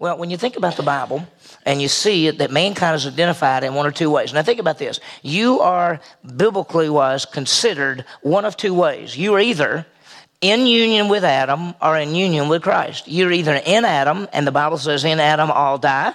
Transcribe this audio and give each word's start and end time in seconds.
Well, 0.00 0.16
when 0.16 0.30
you 0.30 0.38
think 0.38 0.56
about 0.56 0.78
the 0.78 0.82
Bible 0.82 1.26
and 1.66 1.82
you 1.82 1.86
see 1.86 2.30
that 2.30 2.50
mankind 2.50 2.96
is 2.96 3.06
identified 3.06 3.64
in 3.64 3.74
one 3.74 3.86
or 3.86 3.90
two 3.90 4.10
ways. 4.10 4.32
Now, 4.32 4.42
think 4.42 4.58
about 4.58 4.78
this. 4.78 4.98
You 5.20 5.60
are, 5.60 6.00
biblically 6.36 6.88
wise, 6.88 7.26
considered 7.26 8.06
one 8.22 8.46
of 8.46 8.56
two 8.56 8.72
ways. 8.72 9.14
You 9.14 9.34
are 9.34 9.40
either 9.40 9.84
in 10.40 10.66
union 10.66 11.08
with 11.08 11.22
Adam 11.22 11.74
or 11.82 11.98
in 11.98 12.14
union 12.14 12.48
with 12.48 12.62
Christ. 12.62 13.08
You're 13.08 13.30
either 13.30 13.60
in 13.66 13.84
Adam, 13.84 14.26
and 14.32 14.46
the 14.46 14.52
Bible 14.52 14.78
says, 14.78 15.04
in 15.04 15.20
Adam 15.20 15.50
all 15.50 15.76
die 15.76 16.14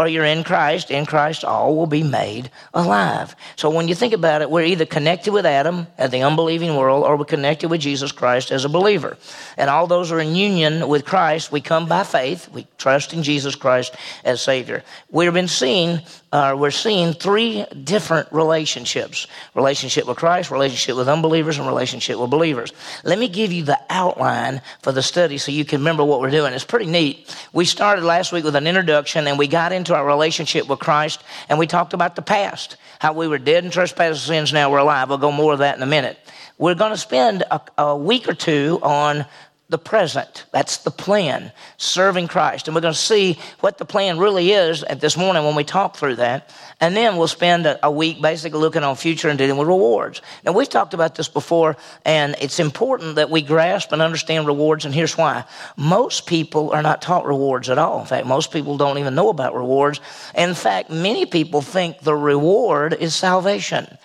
or 0.00 0.08
you're 0.08 0.24
in 0.24 0.42
Christ, 0.42 0.90
in 0.90 1.04
Christ 1.04 1.44
all 1.44 1.76
will 1.76 1.86
be 1.86 2.02
made 2.02 2.50
alive. 2.72 3.36
So 3.56 3.68
when 3.68 3.86
you 3.86 3.94
think 3.94 4.14
about 4.14 4.40
it, 4.40 4.50
we're 4.50 4.64
either 4.64 4.86
connected 4.86 5.30
with 5.34 5.44
Adam 5.44 5.88
and 5.98 6.10
the 6.10 6.22
unbelieving 6.22 6.74
world, 6.74 7.04
or 7.04 7.16
we're 7.16 7.26
connected 7.26 7.68
with 7.68 7.82
Jesus 7.82 8.10
Christ 8.10 8.50
as 8.50 8.64
a 8.64 8.70
believer. 8.70 9.18
And 9.58 9.68
all 9.68 9.86
those 9.86 10.10
are 10.10 10.18
in 10.18 10.34
union 10.34 10.88
with 10.88 11.04
Christ. 11.04 11.52
We 11.52 11.60
come 11.60 11.86
by 11.86 12.04
faith. 12.04 12.48
We 12.50 12.66
trust 12.78 13.12
in 13.12 13.22
Jesus 13.22 13.54
Christ 13.54 13.94
as 14.24 14.40
Savior. 14.40 14.82
We've 15.10 15.34
been 15.34 15.48
seeing, 15.48 16.00
uh, 16.32 16.54
we're 16.56 16.70
seeing 16.70 17.12
three 17.12 17.64
different 17.84 18.32
relationships: 18.32 19.26
relationship 19.54 20.06
with 20.06 20.16
Christ, 20.16 20.50
relationship 20.50 20.96
with 20.96 21.08
unbelievers, 21.08 21.58
and 21.58 21.66
relationship 21.66 22.18
with 22.18 22.30
believers. 22.30 22.72
Let 23.04 23.18
me 23.18 23.28
give 23.28 23.52
you 23.52 23.64
the 23.64 23.78
outline 23.90 24.62
for 24.82 24.92
the 24.92 25.02
study 25.02 25.38
so 25.38 25.50
you 25.50 25.64
can 25.64 25.80
remember 25.80 26.04
what 26.04 26.20
we're 26.20 26.30
doing. 26.30 26.52
It's 26.52 26.64
pretty 26.64 26.86
neat. 26.86 27.34
We 27.52 27.64
started 27.64 28.04
last 28.04 28.32
week 28.32 28.44
with 28.44 28.56
an 28.56 28.66
introduction, 28.66 29.26
and 29.26 29.38
we 29.38 29.48
got 29.48 29.72
into 29.72 29.94
our 29.94 30.06
relationship 30.06 30.68
with 30.68 30.78
Christ, 30.78 31.22
and 31.48 31.58
we 31.58 31.66
talked 31.66 31.94
about 31.94 32.14
the 32.14 32.22
past, 32.22 32.76
how 33.00 33.12
we 33.12 33.26
were 33.26 33.38
dead 33.38 33.64
in 33.64 33.70
trespasses 33.70 34.22
sins, 34.22 34.52
now 34.52 34.70
we're 34.70 34.78
alive. 34.78 35.08
We'll 35.08 35.18
go 35.18 35.32
more 35.32 35.52
of 35.52 35.58
that 35.60 35.76
in 35.76 35.82
a 35.82 35.86
minute. 35.86 36.18
We're 36.58 36.74
going 36.74 36.92
to 36.92 36.98
spend 36.98 37.42
a, 37.50 37.60
a 37.78 37.96
week 37.96 38.28
or 38.28 38.34
two 38.34 38.78
on 38.82 39.24
the 39.70 39.78
present. 39.78 40.46
That's 40.50 40.78
the 40.78 40.90
plan, 40.90 41.52
serving 41.76 42.26
Christ. 42.26 42.66
And 42.66 42.74
we're 42.74 42.80
going 42.80 42.92
to 42.92 42.98
see 42.98 43.38
what 43.60 43.78
the 43.78 43.84
plan 43.84 44.18
really 44.18 44.50
is 44.50 44.82
at 44.82 45.00
this 45.00 45.16
morning 45.16 45.44
when 45.44 45.54
we 45.54 45.62
talk 45.62 45.96
through 45.96 46.16
that. 46.16 46.50
And 46.80 46.96
then 46.96 47.16
we'll 47.16 47.28
spend 47.28 47.66
a, 47.66 47.86
a, 47.86 47.90
week 47.90 48.20
basically 48.20 48.58
looking 48.58 48.82
on 48.82 48.96
future 48.96 49.28
and 49.28 49.38
dealing 49.38 49.56
with 49.56 49.68
rewards. 49.68 50.22
Now, 50.44 50.52
we've 50.52 50.68
talked 50.68 50.92
about 50.92 51.14
this 51.14 51.28
before, 51.28 51.76
and 52.04 52.34
it's 52.40 52.58
important 52.58 53.14
that 53.14 53.30
we 53.30 53.42
grasp 53.42 53.92
and 53.92 54.02
understand 54.02 54.46
rewards, 54.46 54.84
and 54.84 54.94
here's 54.94 55.16
why. 55.16 55.44
Most 55.76 56.26
people 56.26 56.70
are 56.70 56.82
not 56.82 57.00
taught 57.00 57.26
rewards 57.26 57.70
at 57.70 57.78
all. 57.78 58.00
In 58.00 58.06
fact, 58.06 58.26
most 58.26 58.50
people 58.50 58.76
don't 58.76 58.98
even 58.98 59.14
know 59.14 59.28
about 59.28 59.54
rewards. 59.54 60.00
In 60.34 60.54
fact, 60.54 60.90
many 60.90 61.26
people 61.26 61.62
think 61.62 62.00
the 62.00 62.16
reward 62.16 62.94
is 62.94 63.14
salvation. 63.14 63.98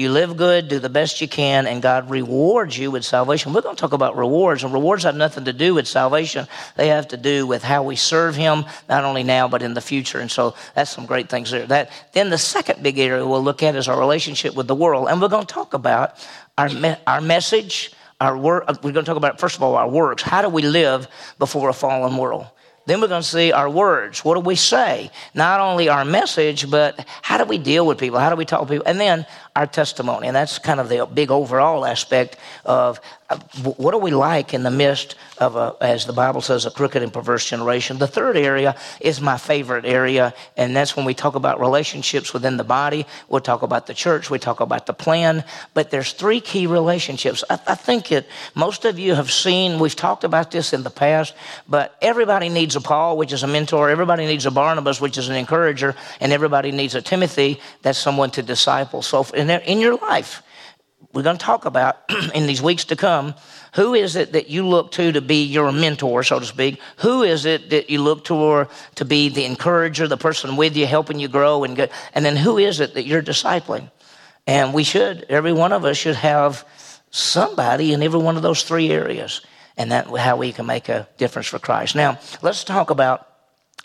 You 0.00 0.10
live 0.10 0.38
good, 0.38 0.68
do 0.68 0.78
the 0.78 0.88
best 0.88 1.20
you 1.20 1.28
can, 1.28 1.66
and 1.66 1.82
God 1.82 2.08
rewards 2.08 2.78
you 2.78 2.90
with 2.90 3.04
salvation. 3.04 3.52
We're 3.52 3.60
going 3.60 3.76
to 3.76 3.80
talk 3.80 3.92
about 3.92 4.16
rewards, 4.16 4.64
and 4.64 4.72
rewards 4.72 5.02
have 5.02 5.14
nothing 5.14 5.44
to 5.44 5.52
do 5.52 5.74
with 5.74 5.86
salvation. 5.86 6.48
They 6.76 6.88
have 6.88 7.08
to 7.08 7.18
do 7.18 7.46
with 7.46 7.62
how 7.62 7.82
we 7.82 7.96
serve 7.96 8.34
Him, 8.34 8.64
not 8.88 9.04
only 9.04 9.22
now, 9.22 9.46
but 9.46 9.60
in 9.60 9.74
the 9.74 9.82
future. 9.82 10.18
And 10.18 10.30
so 10.30 10.54
that's 10.74 10.90
some 10.90 11.04
great 11.04 11.28
things 11.28 11.50
there. 11.50 11.66
That, 11.66 11.90
then 12.14 12.30
the 12.30 12.38
second 12.38 12.82
big 12.82 12.98
area 12.98 13.26
we'll 13.26 13.44
look 13.44 13.62
at 13.62 13.76
is 13.76 13.88
our 13.88 14.00
relationship 14.00 14.54
with 14.54 14.68
the 14.68 14.74
world. 14.74 15.08
And 15.10 15.20
we're 15.20 15.28
going 15.28 15.44
to 15.44 15.54
talk 15.54 15.74
about 15.74 16.14
our, 16.56 16.70
me- 16.70 16.96
our 17.06 17.20
message, 17.20 17.92
our 18.22 18.38
work. 18.38 18.64
Uh, 18.68 18.74
we're 18.82 18.92
going 18.92 19.04
to 19.04 19.10
talk 19.10 19.18
about, 19.18 19.38
first 19.38 19.56
of 19.56 19.62
all, 19.62 19.74
our 19.74 19.90
works. 19.90 20.22
How 20.22 20.40
do 20.40 20.48
we 20.48 20.62
live 20.62 21.08
before 21.38 21.68
a 21.68 21.74
fallen 21.74 22.16
world? 22.16 22.46
Then 22.86 23.00
we're 23.00 23.08
going 23.08 23.22
to 23.22 23.28
see 23.28 23.52
our 23.52 23.68
words. 23.68 24.24
What 24.24 24.34
do 24.34 24.40
we 24.40 24.56
say? 24.56 25.10
Not 25.34 25.60
only 25.60 25.88
our 25.88 26.04
message, 26.04 26.68
but 26.70 27.06
how 27.22 27.38
do 27.38 27.44
we 27.44 27.58
deal 27.58 27.86
with 27.86 27.98
people? 27.98 28.18
How 28.18 28.30
do 28.30 28.36
we 28.36 28.44
talk 28.44 28.62
to 28.62 28.66
people? 28.66 28.86
And 28.86 28.98
then 28.98 29.26
our 29.56 29.66
testimony. 29.66 30.28
And 30.28 30.36
that's 30.36 30.58
kind 30.58 30.80
of 30.80 30.88
the 30.88 31.06
big 31.06 31.30
overall 31.30 31.84
aspect 31.84 32.36
of 32.64 33.00
uh, 33.28 33.38
what 33.76 33.94
are 33.94 34.00
we 34.00 34.10
like 34.10 34.54
in 34.54 34.64
the 34.64 34.70
midst 34.70 35.14
of, 35.38 35.54
a, 35.54 35.76
as 35.80 36.04
the 36.04 36.12
Bible 36.12 36.40
says, 36.40 36.66
a 36.66 36.70
crooked 36.70 37.02
and 37.02 37.12
perverse 37.12 37.48
generation. 37.48 37.98
The 37.98 38.08
third 38.08 38.36
area 38.36 38.76
is 39.00 39.20
my 39.20 39.38
favorite 39.38 39.84
area, 39.84 40.34
and 40.56 40.74
that's 40.74 40.96
when 40.96 41.04
we 41.04 41.14
talk 41.14 41.36
about 41.36 41.60
relationships 41.60 42.32
within 42.32 42.56
the 42.56 42.64
body. 42.64 43.06
We'll 43.28 43.40
talk 43.40 43.62
about 43.62 43.86
the 43.86 43.94
church. 43.94 44.30
We 44.30 44.38
talk 44.38 44.60
about 44.60 44.86
the 44.86 44.92
plan. 44.92 45.44
But 45.74 45.90
there's 45.90 46.12
three 46.12 46.40
key 46.40 46.66
relationships. 46.66 47.44
I, 47.48 47.58
I 47.66 47.74
think 47.76 48.10
it, 48.10 48.28
most 48.54 48.84
of 48.84 48.98
you 48.98 49.14
have 49.14 49.30
seen, 49.30 49.78
we've 49.78 49.96
talked 49.96 50.24
about 50.24 50.50
this 50.50 50.72
in 50.72 50.82
the 50.82 50.90
past, 50.90 51.34
but 51.68 51.96
everybody 52.02 52.48
needs 52.48 52.74
a 52.76 52.80
Paul, 52.80 53.16
which 53.16 53.32
is 53.32 53.42
a 53.42 53.46
mentor. 53.46 53.90
Everybody 53.90 54.26
needs 54.26 54.46
a 54.46 54.50
Barnabas, 54.50 55.00
which 55.00 55.18
is 55.18 55.28
an 55.28 55.36
encourager. 55.36 55.94
And 56.20 56.32
everybody 56.32 56.72
needs 56.72 56.94
a 56.94 57.02
Timothy, 57.02 57.60
that's 57.82 57.98
someone 57.98 58.30
to 58.32 58.42
disciple. 58.42 59.02
So 59.02 59.24
in, 59.40 59.50
in 59.50 59.80
your 59.80 59.96
life. 59.96 60.42
We're 61.12 61.22
going 61.22 61.38
to 61.38 61.44
talk 61.44 61.64
about 61.64 61.98
in 62.34 62.46
these 62.46 62.62
weeks 62.62 62.84
to 62.86 62.96
come 62.96 63.34
who 63.74 63.94
is 63.94 64.16
it 64.16 64.32
that 64.32 64.50
you 64.50 64.66
look 64.66 64.92
to 64.92 65.12
to 65.12 65.20
be 65.20 65.44
your 65.44 65.70
mentor, 65.70 66.22
so 66.24 66.40
to 66.40 66.46
speak? 66.46 66.80
Who 66.98 67.22
is 67.22 67.44
it 67.46 67.70
that 67.70 67.88
you 67.88 68.02
look 68.02 68.24
to 68.24 68.68
to 68.96 69.04
be 69.04 69.28
the 69.28 69.44
encourager, 69.44 70.08
the 70.08 70.16
person 70.16 70.56
with 70.56 70.76
you, 70.76 70.86
helping 70.86 71.20
you 71.20 71.28
grow 71.28 71.64
and 71.64 71.76
get, 71.76 71.92
and 72.14 72.24
then 72.24 72.36
who 72.36 72.58
is 72.58 72.80
it 72.80 72.94
that 72.94 73.06
you're 73.06 73.22
discipling? 73.22 73.90
And 74.46 74.74
we 74.74 74.82
should, 74.82 75.26
every 75.28 75.52
one 75.52 75.72
of 75.72 75.84
us 75.84 75.96
should 75.96 76.16
have 76.16 76.66
somebody 77.10 77.92
in 77.92 78.02
every 78.02 78.18
one 78.18 78.36
of 78.36 78.42
those 78.42 78.62
three 78.64 78.90
areas, 78.90 79.42
and 79.76 79.92
that 79.92 80.06
how 80.06 80.36
we 80.36 80.52
can 80.52 80.66
make 80.66 80.88
a 80.88 81.08
difference 81.16 81.46
for 81.46 81.58
Christ. 81.58 81.94
Now, 81.94 82.18
let's 82.42 82.64
talk 82.64 82.90
about 82.90 83.28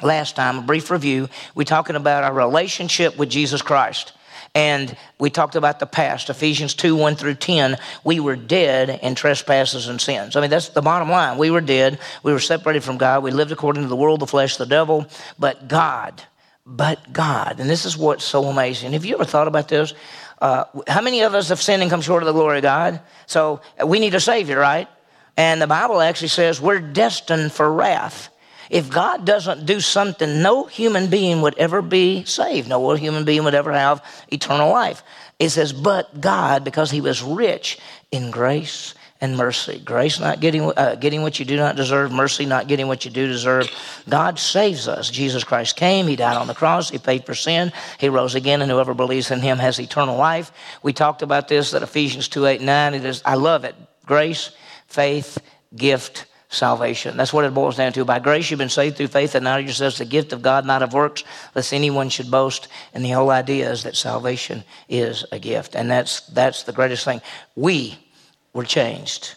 last 0.01 0.35
time 0.35 0.59
a 0.59 0.61
brief 0.61 0.89
review. 0.89 1.29
We're 1.53 1.63
talking 1.63 1.95
about 1.95 2.23
our 2.23 2.33
relationship 2.33 3.17
with 3.17 3.29
Jesus 3.29 3.61
Christ. 3.61 4.13
And 4.55 4.95
we 5.19 5.29
talked 5.29 5.57
about 5.57 5.79
the 5.79 5.85
past, 5.85 6.29
Ephesians 6.29 6.73
2 6.73 6.95
1 6.95 7.16
through 7.17 7.35
10. 7.35 7.77
We 8.05 8.21
were 8.21 8.38
dead 8.38 9.01
in 9.03 9.13
trespasses 9.13 9.89
and 9.89 9.99
sins. 9.99 10.38
I 10.38 10.41
mean, 10.41 10.49
that's 10.49 10.69
the 10.69 10.81
bottom 10.81 11.11
line. 11.11 11.38
We 11.38 11.51
were 11.51 11.59
dead. 11.59 11.99
We 12.23 12.31
were 12.31 12.39
separated 12.39 12.81
from 12.83 12.97
God. 12.97 13.21
We 13.21 13.31
lived 13.31 13.51
according 13.51 13.83
to 13.83 13.89
the 13.89 13.97
world, 13.97 14.21
the 14.21 14.27
flesh, 14.27 14.55
the 14.55 14.66
devil. 14.66 15.07
But 15.38 15.67
God, 15.67 16.23
but 16.66 17.11
God. 17.11 17.59
And 17.59 17.69
this 17.69 17.85
is 17.85 17.97
what's 17.97 18.23
so 18.23 18.45
amazing. 18.45 18.93
Have 18.93 19.03
you 19.03 19.16
ever 19.16 19.25
thought 19.25 19.49
about 19.49 19.67
this? 19.67 19.93
Uh, 20.41 20.63
how 20.87 21.01
many 21.01 21.22
of 21.22 21.35
us 21.35 21.49
have 21.49 21.61
sinned 21.61 21.81
and 21.81 21.91
come 21.91 22.01
short 22.01 22.23
of 22.23 22.27
the 22.27 22.33
glory 22.33 22.59
of 22.59 22.63
God? 22.63 23.01
So 23.25 23.59
we 23.85 23.99
need 23.99 24.16
a 24.16 24.22
Savior, 24.22 24.57
right? 24.57 24.87
And 25.35 25.61
the 25.61 25.67
Bible 25.67 25.99
actually 25.99 26.29
says 26.29 26.61
we're 26.61 26.79
destined 26.79 27.51
for 27.51 27.72
wrath. 27.72 28.29
If 28.70 28.90
God 28.90 29.26
doesn't 29.26 29.66
do 29.66 29.80
something, 29.80 30.42
no 30.42 30.66
human 30.66 31.09
being 31.09 31.42
would 31.42 31.58
ever 31.58 31.81
be 31.81 32.24
saved. 32.26 32.68
No 32.68 32.94
human 32.94 33.26
being 33.26 33.44
would 33.44 33.56
ever 33.56 33.72
have 33.72 34.03
eternal 34.30 34.70
life. 34.70 35.03
It 35.40 35.50
says, 35.50 35.74
but 35.74 36.22
God, 36.22 36.64
because 36.64 36.92
he 36.92 37.02
was 37.02 37.22
rich 37.22 37.78
in 38.12 38.31
grace 38.31 38.96
and 39.22 39.38
mercy. 39.38 39.81
Grace 39.84 40.20
not 40.20 40.40
getting, 40.40 40.62
uh, 40.64 40.96
getting 40.96 41.22
what 41.22 41.40
you 41.40 41.46
do 41.46 41.56
not 41.56 41.76
deserve, 41.76 42.12
mercy 42.12 42.46
not 42.46 42.68
getting 42.68 42.88
what 42.88 43.06
you 43.06 43.12
do 43.12 43.28
deserve. 43.28 43.70
God 44.09 44.38
saves 44.40 44.88
us. 44.88 45.09
Jesus 45.09 45.44
Christ 45.44 45.76
came, 45.76 46.08
He 46.08 46.16
died 46.16 46.38
on 46.38 46.47
the 46.47 46.53
cross, 46.53 46.90
He 46.90 46.97
paid 46.97 47.26
for 47.26 47.34
sin, 47.34 47.72
He 47.97 48.09
rose 48.09 48.36
again, 48.36 48.62
and 48.62 48.70
whoever 48.70 48.94
believes 48.94 49.32
in 49.32 49.40
Him 49.40 49.58
has 49.58 49.80
eternal 49.80 50.18
life. 50.18 50.52
We 50.84 50.94
talked 50.94 51.22
about 51.22 51.47
this 51.47 51.74
at 51.74 51.84
Ephesians 51.84 52.28
2 52.28 52.46
8 52.46 52.62
9. 52.62 52.94
It 52.94 53.06
is, 53.06 53.22
I 53.26 53.36
love 53.36 53.64
it. 53.64 53.76
Grace, 54.06 54.52
faith, 54.88 55.38
gift, 55.76 56.26
salvation. 56.55 57.17
That's 57.17 57.33
what 57.33 57.45
it 57.45 57.53
boils 57.53 57.77
down 57.77 57.93
to. 57.93 58.05
By 58.05 58.19
grace 58.19 58.49
you've 58.49 58.57
been 58.57 58.69
saved 58.69 58.97
through 58.97 59.07
faith, 59.07 59.35
and 59.35 59.43
now 59.43 59.57
yourselves 59.57 59.97
the 59.97 60.05
gift 60.05 60.33
of 60.33 60.41
God, 60.41 60.66
not 60.66 60.81
of 60.81 60.93
works, 60.93 61.23
lest 61.53 61.73
anyone 61.73 62.09
should 62.09 62.31
boast. 62.31 62.67
And 62.93 63.03
the 63.03 63.11
whole 63.11 63.31
idea 63.31 63.71
is 63.71 63.83
that 63.83 63.95
salvation 63.95 64.63
is 64.89 65.25
a 65.31 65.39
gift. 65.39 65.75
And 65.75 65.89
that's 65.89 66.21
that's 66.21 66.63
the 66.63 66.73
greatest 66.73 67.05
thing. 67.05 67.21
We 67.55 67.99
were 68.53 68.66
changed. 68.66 69.35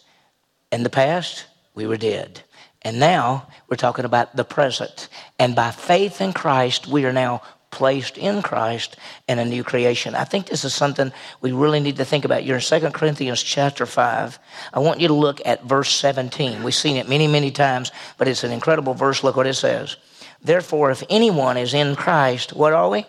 In 0.70 0.82
the 0.82 0.90
past, 0.90 1.46
we 1.74 1.86
were 1.86 1.96
dead. 1.96 2.42
And 2.82 3.00
now 3.00 3.48
we're 3.68 3.76
talking 3.76 4.04
about 4.04 4.36
the 4.36 4.44
present. 4.44 5.08
And 5.38 5.54
by 5.54 5.72
faith 5.72 6.20
in 6.20 6.32
Christ, 6.32 6.86
we 6.86 7.04
are 7.04 7.12
now 7.12 7.42
placed 7.70 8.16
in 8.16 8.42
Christ 8.42 8.96
and 9.28 9.38
a 9.38 9.44
new 9.44 9.62
creation. 9.62 10.14
I 10.14 10.24
think 10.24 10.46
this 10.46 10.64
is 10.64 10.74
something 10.74 11.12
we 11.40 11.52
really 11.52 11.80
need 11.80 11.96
to 11.96 12.04
think 12.04 12.24
about. 12.24 12.44
You're 12.44 12.56
in 12.56 12.62
2 12.62 12.90
Corinthians 12.90 13.42
chapter 13.42 13.86
5. 13.86 14.38
I 14.72 14.78
want 14.78 15.00
you 15.00 15.08
to 15.08 15.14
look 15.14 15.40
at 15.44 15.64
verse 15.64 15.90
17. 15.90 16.62
We've 16.62 16.74
seen 16.74 16.96
it 16.96 17.08
many, 17.08 17.26
many 17.26 17.50
times, 17.50 17.92
but 18.16 18.28
it's 18.28 18.44
an 18.44 18.52
incredible 18.52 18.94
verse. 18.94 19.22
Look 19.22 19.36
what 19.36 19.46
it 19.46 19.54
says. 19.54 19.96
Therefore, 20.42 20.90
if 20.90 21.02
anyone 21.10 21.56
is 21.56 21.74
in 21.74 21.96
Christ, 21.96 22.52
what 22.52 22.72
are 22.72 22.88
we? 22.88 23.04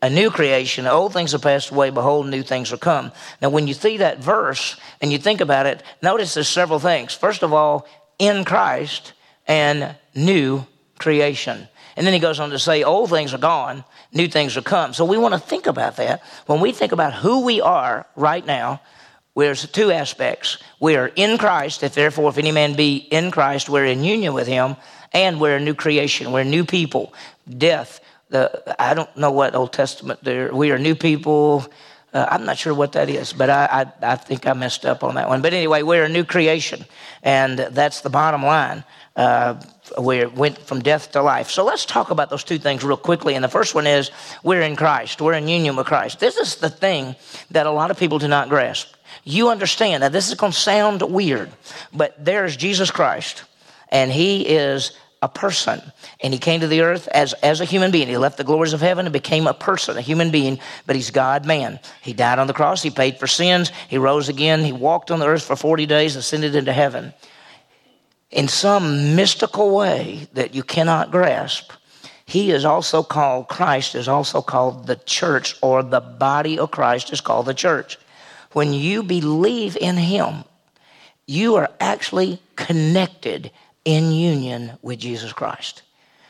A 0.00 0.10
new 0.10 0.30
creation. 0.30 0.86
Old 0.86 1.12
things 1.12 1.32
have 1.32 1.42
passed 1.42 1.70
away. 1.70 1.90
Behold, 1.90 2.28
new 2.28 2.42
things 2.42 2.72
are 2.72 2.76
come. 2.76 3.10
Now, 3.42 3.48
when 3.48 3.66
you 3.66 3.74
see 3.74 3.96
that 3.98 4.18
verse 4.18 4.78
and 5.00 5.10
you 5.10 5.18
think 5.18 5.40
about 5.40 5.66
it, 5.66 5.82
notice 6.02 6.34
there's 6.34 6.48
several 6.48 6.78
things. 6.78 7.14
First 7.14 7.42
of 7.42 7.52
all, 7.52 7.86
in 8.18 8.44
Christ 8.44 9.12
and 9.46 9.96
new 10.14 10.66
creation. 10.98 11.68
And 11.98 12.06
then 12.06 12.14
he 12.14 12.20
goes 12.20 12.38
on 12.38 12.50
to 12.50 12.60
say, 12.60 12.84
old 12.84 13.10
things 13.10 13.34
are 13.34 13.38
gone, 13.38 13.82
new 14.12 14.28
things 14.28 14.56
are 14.56 14.62
come. 14.62 14.94
So 14.94 15.04
we 15.04 15.18
want 15.18 15.34
to 15.34 15.40
think 15.40 15.66
about 15.66 15.96
that. 15.96 16.22
When 16.46 16.60
we 16.60 16.70
think 16.70 16.92
about 16.92 17.12
who 17.12 17.44
we 17.44 17.60
are 17.60 18.06
right 18.14 18.46
now, 18.46 18.80
there's 19.34 19.68
two 19.68 19.90
aspects. 19.90 20.58
We 20.78 20.94
are 20.94 21.10
in 21.16 21.38
Christ, 21.38 21.82
if 21.82 21.96
therefore, 21.96 22.30
if 22.30 22.38
any 22.38 22.52
man 22.52 22.76
be 22.76 22.98
in 22.98 23.32
Christ, 23.32 23.68
we're 23.68 23.86
in 23.86 24.04
union 24.04 24.32
with 24.32 24.46
him, 24.46 24.76
and 25.12 25.40
we're 25.40 25.56
a 25.56 25.60
new 25.60 25.74
creation. 25.74 26.30
We're 26.30 26.44
new 26.44 26.64
people. 26.64 27.12
Death, 27.48 27.98
the, 28.28 28.76
I 28.80 28.94
don't 28.94 29.14
know 29.16 29.32
what 29.32 29.56
Old 29.56 29.72
Testament 29.72 30.22
there. 30.22 30.54
We 30.54 30.70
are 30.70 30.78
new 30.78 30.94
people. 30.94 31.66
Uh, 32.12 32.26
I'm 32.30 32.44
not 32.44 32.56
sure 32.56 32.72
what 32.72 32.92
that 32.92 33.10
is, 33.10 33.34
but 33.34 33.50
I, 33.50 33.92
I, 34.02 34.12
I, 34.12 34.16
think 34.16 34.46
I 34.46 34.54
messed 34.54 34.86
up 34.86 35.04
on 35.04 35.16
that 35.16 35.28
one. 35.28 35.42
But 35.42 35.52
anyway, 35.52 35.82
we're 35.82 36.04
a 36.04 36.08
new 36.08 36.24
creation, 36.24 36.86
and 37.22 37.58
that's 37.58 38.00
the 38.00 38.08
bottom 38.08 38.42
line. 38.42 38.82
Uh, 39.14 39.60
we 40.00 40.24
went 40.24 40.58
from 40.58 40.80
death 40.80 41.12
to 41.12 41.22
life. 41.22 41.50
So 41.50 41.64
let's 41.64 41.84
talk 41.84 42.10
about 42.10 42.30
those 42.30 42.44
two 42.44 42.58
things 42.58 42.82
real 42.82 42.96
quickly. 42.96 43.34
And 43.34 43.44
the 43.44 43.48
first 43.48 43.74
one 43.74 43.86
is 43.86 44.10
we're 44.42 44.62
in 44.62 44.76
Christ, 44.76 45.20
we're 45.20 45.34
in 45.34 45.48
union 45.48 45.76
with 45.76 45.86
Christ. 45.86 46.20
This 46.20 46.36
is 46.36 46.56
the 46.56 46.70
thing 46.70 47.14
that 47.50 47.66
a 47.66 47.70
lot 47.70 47.90
of 47.90 47.98
people 47.98 48.18
do 48.18 48.28
not 48.28 48.48
grasp. 48.48 48.94
You 49.24 49.50
understand 49.50 50.02
that 50.02 50.12
this 50.12 50.28
is 50.28 50.34
going 50.34 50.52
to 50.52 50.58
sound 50.58 51.02
weird, 51.02 51.50
but 51.92 52.24
there's 52.24 52.56
Jesus 52.56 52.90
Christ, 52.90 53.44
and 53.90 54.10
He 54.10 54.46
is 54.46 54.92
a 55.22 55.28
person. 55.28 55.80
And 56.20 56.32
he 56.32 56.38
came 56.38 56.60
to 56.60 56.68
the 56.68 56.82
earth 56.82 57.08
as, 57.08 57.32
as 57.34 57.60
a 57.60 57.64
human 57.64 57.90
being. 57.90 58.08
He 58.08 58.16
left 58.16 58.36
the 58.36 58.44
glories 58.44 58.72
of 58.72 58.80
heaven 58.80 59.06
and 59.06 59.12
became 59.12 59.46
a 59.46 59.54
person, 59.54 59.96
a 59.96 60.00
human 60.00 60.30
being, 60.30 60.58
but 60.86 60.96
he's 60.96 61.10
God 61.10 61.44
man. 61.44 61.80
He 62.02 62.12
died 62.12 62.38
on 62.38 62.46
the 62.46 62.52
cross. 62.52 62.82
He 62.82 62.90
paid 62.90 63.18
for 63.18 63.26
sins. 63.26 63.72
He 63.88 63.98
rose 63.98 64.28
again. 64.28 64.64
He 64.64 64.72
walked 64.72 65.10
on 65.10 65.18
the 65.18 65.26
earth 65.26 65.44
for 65.44 65.56
40 65.56 65.86
days, 65.86 66.16
ascended 66.16 66.54
into 66.54 66.72
heaven. 66.72 67.12
In 68.30 68.46
some 68.46 69.16
mystical 69.16 69.74
way 69.74 70.28
that 70.34 70.54
you 70.54 70.62
cannot 70.62 71.10
grasp, 71.10 71.72
he 72.26 72.50
is 72.50 72.66
also 72.66 73.02
called, 73.02 73.48
Christ 73.48 73.94
is 73.94 74.06
also 74.06 74.42
called 74.42 74.86
the 74.86 74.96
church, 74.96 75.56
or 75.62 75.82
the 75.82 76.00
body 76.00 76.58
of 76.58 76.70
Christ 76.70 77.10
is 77.10 77.22
called 77.22 77.46
the 77.46 77.54
church. 77.54 77.98
When 78.52 78.74
you 78.74 79.02
believe 79.02 79.78
in 79.80 79.96
him, 79.96 80.44
you 81.26 81.56
are 81.56 81.70
actually 81.80 82.40
connected 82.54 83.50
in 83.88 84.12
union 84.12 84.72
with 84.82 84.98
Jesus 84.98 85.32
Christ. 85.32 85.80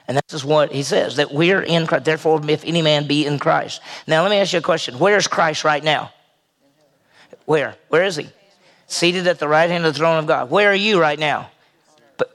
And 0.07 0.17
this 0.17 0.33
is 0.33 0.45
what 0.45 0.71
he 0.71 0.85
says 0.85 1.17
that 1.17 1.35
we're 1.35 1.61
in 1.61 1.89
Christ. 1.89 2.05
Therefore, 2.05 2.41
if 2.49 2.65
any 2.65 2.83
man 2.83 3.09
be 3.09 3.27
in 3.27 3.41
Christ. 3.41 3.83
Now, 4.07 4.23
let 4.23 4.31
me 4.31 4.37
ask 4.37 4.53
you 4.53 4.61
a 4.61 4.63
question. 4.63 4.97
Where's 5.01 5.27
Christ 5.27 5.65
right 5.65 5.83
now? 5.83 6.13
Where? 7.47 7.75
Where 7.89 8.05
is 8.05 8.15
he? 8.15 8.29
Seated 8.87 9.27
at 9.27 9.41
the 9.41 9.49
right 9.49 9.69
hand 9.69 9.85
of 9.85 9.93
the 9.93 9.99
throne 9.99 10.21
of 10.21 10.27
God. 10.29 10.51
Where 10.51 10.71
are 10.71 10.75
you 10.75 11.01
right 11.01 11.19
now? 11.19 11.51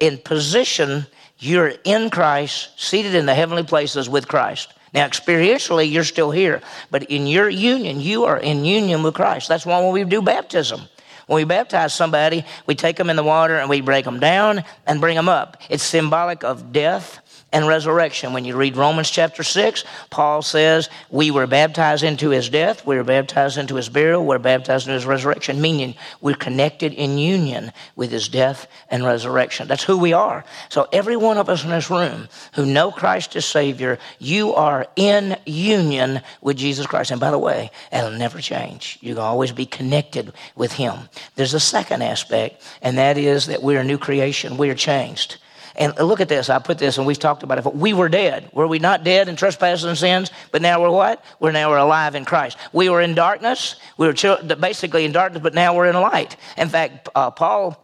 In 0.02 0.18
position, 0.18 1.08
you're 1.40 1.74
in 1.86 2.10
Christ, 2.10 2.72
seated 2.76 3.16
in 3.16 3.26
the 3.26 3.34
heavenly 3.34 3.64
places 3.64 4.10
with 4.10 4.28
Christ. 4.28 4.74
Now, 4.94 5.08
experientially, 5.08 5.90
you're 5.90 6.04
still 6.04 6.32
here, 6.32 6.62
but 6.92 7.04
in 7.04 7.28
your 7.28 7.48
union, 7.50 8.02
you 8.02 8.26
are 8.26 8.38
in 8.38 8.66
union 8.66 9.04
with 9.04 9.14
Christ. 9.14 9.48
That's 9.48 9.66
why 9.66 9.80
when 9.80 9.94
we 9.94 10.04
do 10.04 10.22
baptism, 10.22 10.82
when 11.28 11.38
we 11.38 11.44
baptize 11.44 11.94
somebody, 11.94 12.46
we 12.66 12.76
take 12.76 12.96
them 12.98 13.10
in 13.10 13.16
the 13.16 13.24
water 13.24 13.58
and 13.58 13.70
we 13.70 13.82
break 13.82 14.06
them 14.06 14.20
down 14.20 14.64
and 14.86 15.02
bring 15.02 15.16
them 15.16 15.30
up. 15.30 15.58
It's 15.70 15.84
symbolic 15.84 16.44
of 16.44 16.72
death 16.72 17.20
and 17.54 17.68
resurrection. 17.68 18.34
When 18.34 18.44
you 18.44 18.58
read 18.58 18.76
Romans 18.76 19.12
chapter 19.12 19.44
6, 19.44 19.84
Paul 20.10 20.42
says, 20.42 20.90
We 21.10 21.30
were 21.30 21.46
baptized 21.46 22.04
into 22.04 22.32
his 22.32 22.50
death, 22.50 22.86
we 22.86 22.98
were 22.98 23.04
baptized 23.04 23.60
into 23.60 23.76
his 23.76 23.88
burial, 23.88 24.26
we 24.26 24.36
are 24.36 24.40
baptized 24.40 24.88
into 24.88 24.96
his 24.96 25.06
resurrection, 25.06 25.62
meaning 25.62 25.94
we're 26.20 26.36
connected 26.36 26.94
in 26.94 27.20
union 27.20 27.72
with 27.96 28.12
his 28.12 28.28
death 28.28 28.68
and 28.90 29.06
resurrection. 29.06 29.68
That's 29.68 29.84
who 29.84 29.98
we 29.98 30.14
are. 30.14 30.44
So, 30.70 30.88
every 30.92 31.16
one 31.16 31.38
of 31.38 31.48
us 31.48 31.64
in 31.64 31.70
this 31.70 31.92
room 31.92 32.28
who 32.56 32.66
know 32.66 32.92
Christ 32.92 33.36
as 33.36 33.46
Savior, 33.46 34.00
you 34.18 34.54
are 34.56 34.88
in 34.96 35.38
union 35.46 36.22
with 36.42 36.58
Jesus 36.58 36.88
Christ. 36.88 37.12
And 37.12 37.22
by 37.22 37.30
the 37.30 37.38
way, 37.38 37.70
that'll 37.92 38.18
never 38.18 38.42
change. 38.42 38.98
You'll 39.02 39.20
always 39.20 39.52
be 39.52 39.68
connected 39.68 40.34
with 40.56 40.74
him. 40.74 41.10
There's 41.36 41.54
a 41.54 41.60
second 41.60 42.02
aspect, 42.02 42.64
and 42.82 42.98
that 42.98 43.20
is 43.20 43.46
that 43.46 43.62
we're 43.62 43.82
a 43.82 43.84
new 43.84 44.00
creation, 44.00 44.58
we 44.58 44.72
are 44.72 44.76
changed. 44.76 45.38
And 45.76 45.96
look 45.98 46.22
at 46.22 46.30
this. 46.30 46.50
I 46.50 46.60
put 46.60 46.78
this, 46.78 46.98
and 46.98 47.08
we've 47.08 47.18
talked 47.18 47.42
about 47.44 47.58
it. 47.58 47.76
We 47.76 47.94
were 47.94 48.10
dead. 48.10 48.50
Were 48.54 48.68
we 48.68 48.80
not 48.80 49.04
dead 49.04 49.28
in 49.28 49.36
trespasses 49.36 49.86
and 49.86 49.98
sins? 49.98 50.32
But 50.52 50.62
now 50.62 50.82
we're 50.82 50.92
what? 50.92 51.24
We're 51.40 51.52
now 51.52 51.70
we're 51.70 51.78
alive 51.78 52.14
in 52.16 52.26
Christ. 52.26 52.58
We 52.72 52.90
were 52.90 53.02
in 53.02 53.16
darkness. 53.16 53.78
We 53.98 54.08
were 54.08 54.14
basically 54.60 55.06
in 55.06 55.12
darkness, 55.12 55.42
but 55.42 55.56
now 55.56 55.76
we're 55.76 55.88
in 55.88 55.96
light. 55.96 56.38
In 56.58 56.70
fact, 56.70 57.10
uh, 57.16 57.32
Paul 57.32 57.80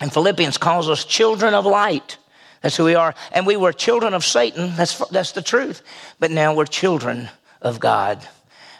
in 0.00 0.10
Philippians 0.10 0.56
calls 0.58 0.88
us 0.88 1.04
children 1.04 1.54
of 1.54 1.66
light. 1.66 2.16
That's 2.62 2.76
who 2.76 2.84
we 2.84 2.94
are. 2.94 3.14
And 3.32 3.46
we 3.46 3.56
were 3.56 3.72
children 3.72 4.14
of 4.14 4.24
Satan. 4.24 4.74
That's, 4.76 4.98
that's 5.08 5.32
the 5.32 5.42
truth. 5.42 5.82
But 6.18 6.30
now 6.30 6.54
we're 6.54 6.66
children 6.66 7.28
of 7.60 7.78
God. 7.78 8.26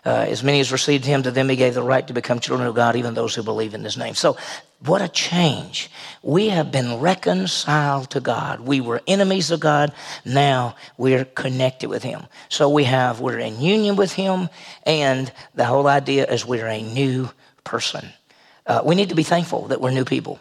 Uh, 0.05 0.27
as 0.29 0.43
many 0.43 0.61
as 0.61 0.73
received 0.73 1.05
him, 1.05 1.23
to 1.23 1.31
them 1.31 1.49
he 1.49 1.57
gave 1.57 1.75
the 1.75 1.83
right 1.83 2.07
to 2.07 2.13
become 2.13 2.41
children 2.41 2.69
of 2.69 2.75
God, 2.75 2.97
even 2.97 3.15
those 3.15 3.35
who 3.35 3.43
believe 3.43 3.75
in 3.75 3.83
his 3.83 3.97
name. 3.97 4.15
So 4.15 4.37
what 4.85 5.03
a 5.03 5.09
change. 5.09 5.91
We 6.23 6.51
have 6.51 6.71
been 6.71 7.01
reconciled 7.01 8.11
to 8.11 8.21
God. 8.21 8.61
We 8.61 8.81
were 8.81 9.03
enemies 9.09 9.51
of 9.51 9.59
God. 9.59 9.93
Now 10.25 10.77
we're 10.97 11.25
connected 11.25 11.89
with 11.89 12.05
Him. 12.05 12.27
So 12.49 12.69
we 12.69 12.85
have, 12.85 13.21
we're 13.21 13.41
in 13.41 13.61
union 13.61 13.97
with 13.97 14.13
Him, 14.13 14.49
and 14.85 15.33
the 15.55 15.65
whole 15.65 15.89
idea 15.89 16.27
is 16.27 16.47
we're 16.47 16.69
a 16.69 16.83
new 16.83 17.29
person. 17.65 18.11
Uh, 18.67 18.83
we 18.85 18.95
need 18.95 19.09
to 19.09 19.17
be 19.17 19.25
thankful 19.25 19.67
that 19.69 19.81
we're 19.81 19.91
new 19.91 20.05
people 20.05 20.39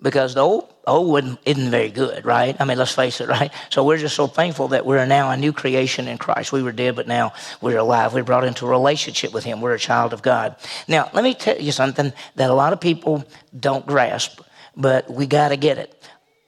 because 0.00 0.34
the 0.34 0.42
old, 0.42 0.72
Oh, 0.88 1.16
old 1.16 1.38
isn't 1.44 1.70
very 1.70 1.90
good, 1.90 2.24
right? 2.24 2.56
I 2.60 2.64
mean, 2.64 2.78
let's 2.78 2.94
face 2.94 3.20
it, 3.20 3.28
right? 3.36 3.52
So 3.70 3.84
we're 3.84 3.96
just 3.98 4.14
so 4.14 4.26
thankful 4.26 4.68
that 4.68 4.86
we're 4.86 5.04
now 5.06 5.30
a 5.30 5.36
new 5.36 5.52
creation 5.52 6.06
in 6.06 6.18
Christ. 6.18 6.52
We 6.52 6.62
were 6.62 6.72
dead, 6.72 6.94
but 6.94 7.08
now 7.08 7.32
we're 7.60 7.78
alive. 7.78 8.14
We're 8.14 8.22
brought 8.22 8.44
into 8.44 8.66
a 8.66 8.70
relationship 8.70 9.32
with 9.32 9.44
Him. 9.44 9.60
We're 9.60 9.74
a 9.74 9.78
child 9.78 10.12
of 10.12 10.22
God. 10.22 10.56
Now, 10.86 11.10
let 11.12 11.24
me 11.24 11.34
tell 11.34 11.58
you 11.58 11.72
something 11.72 12.12
that 12.36 12.50
a 12.50 12.54
lot 12.54 12.72
of 12.72 12.80
people 12.80 13.24
don't 13.58 13.86
grasp, 13.86 14.40
but 14.76 15.10
we 15.10 15.26
got 15.26 15.48
to 15.48 15.56
get 15.56 15.78
it. 15.78 15.92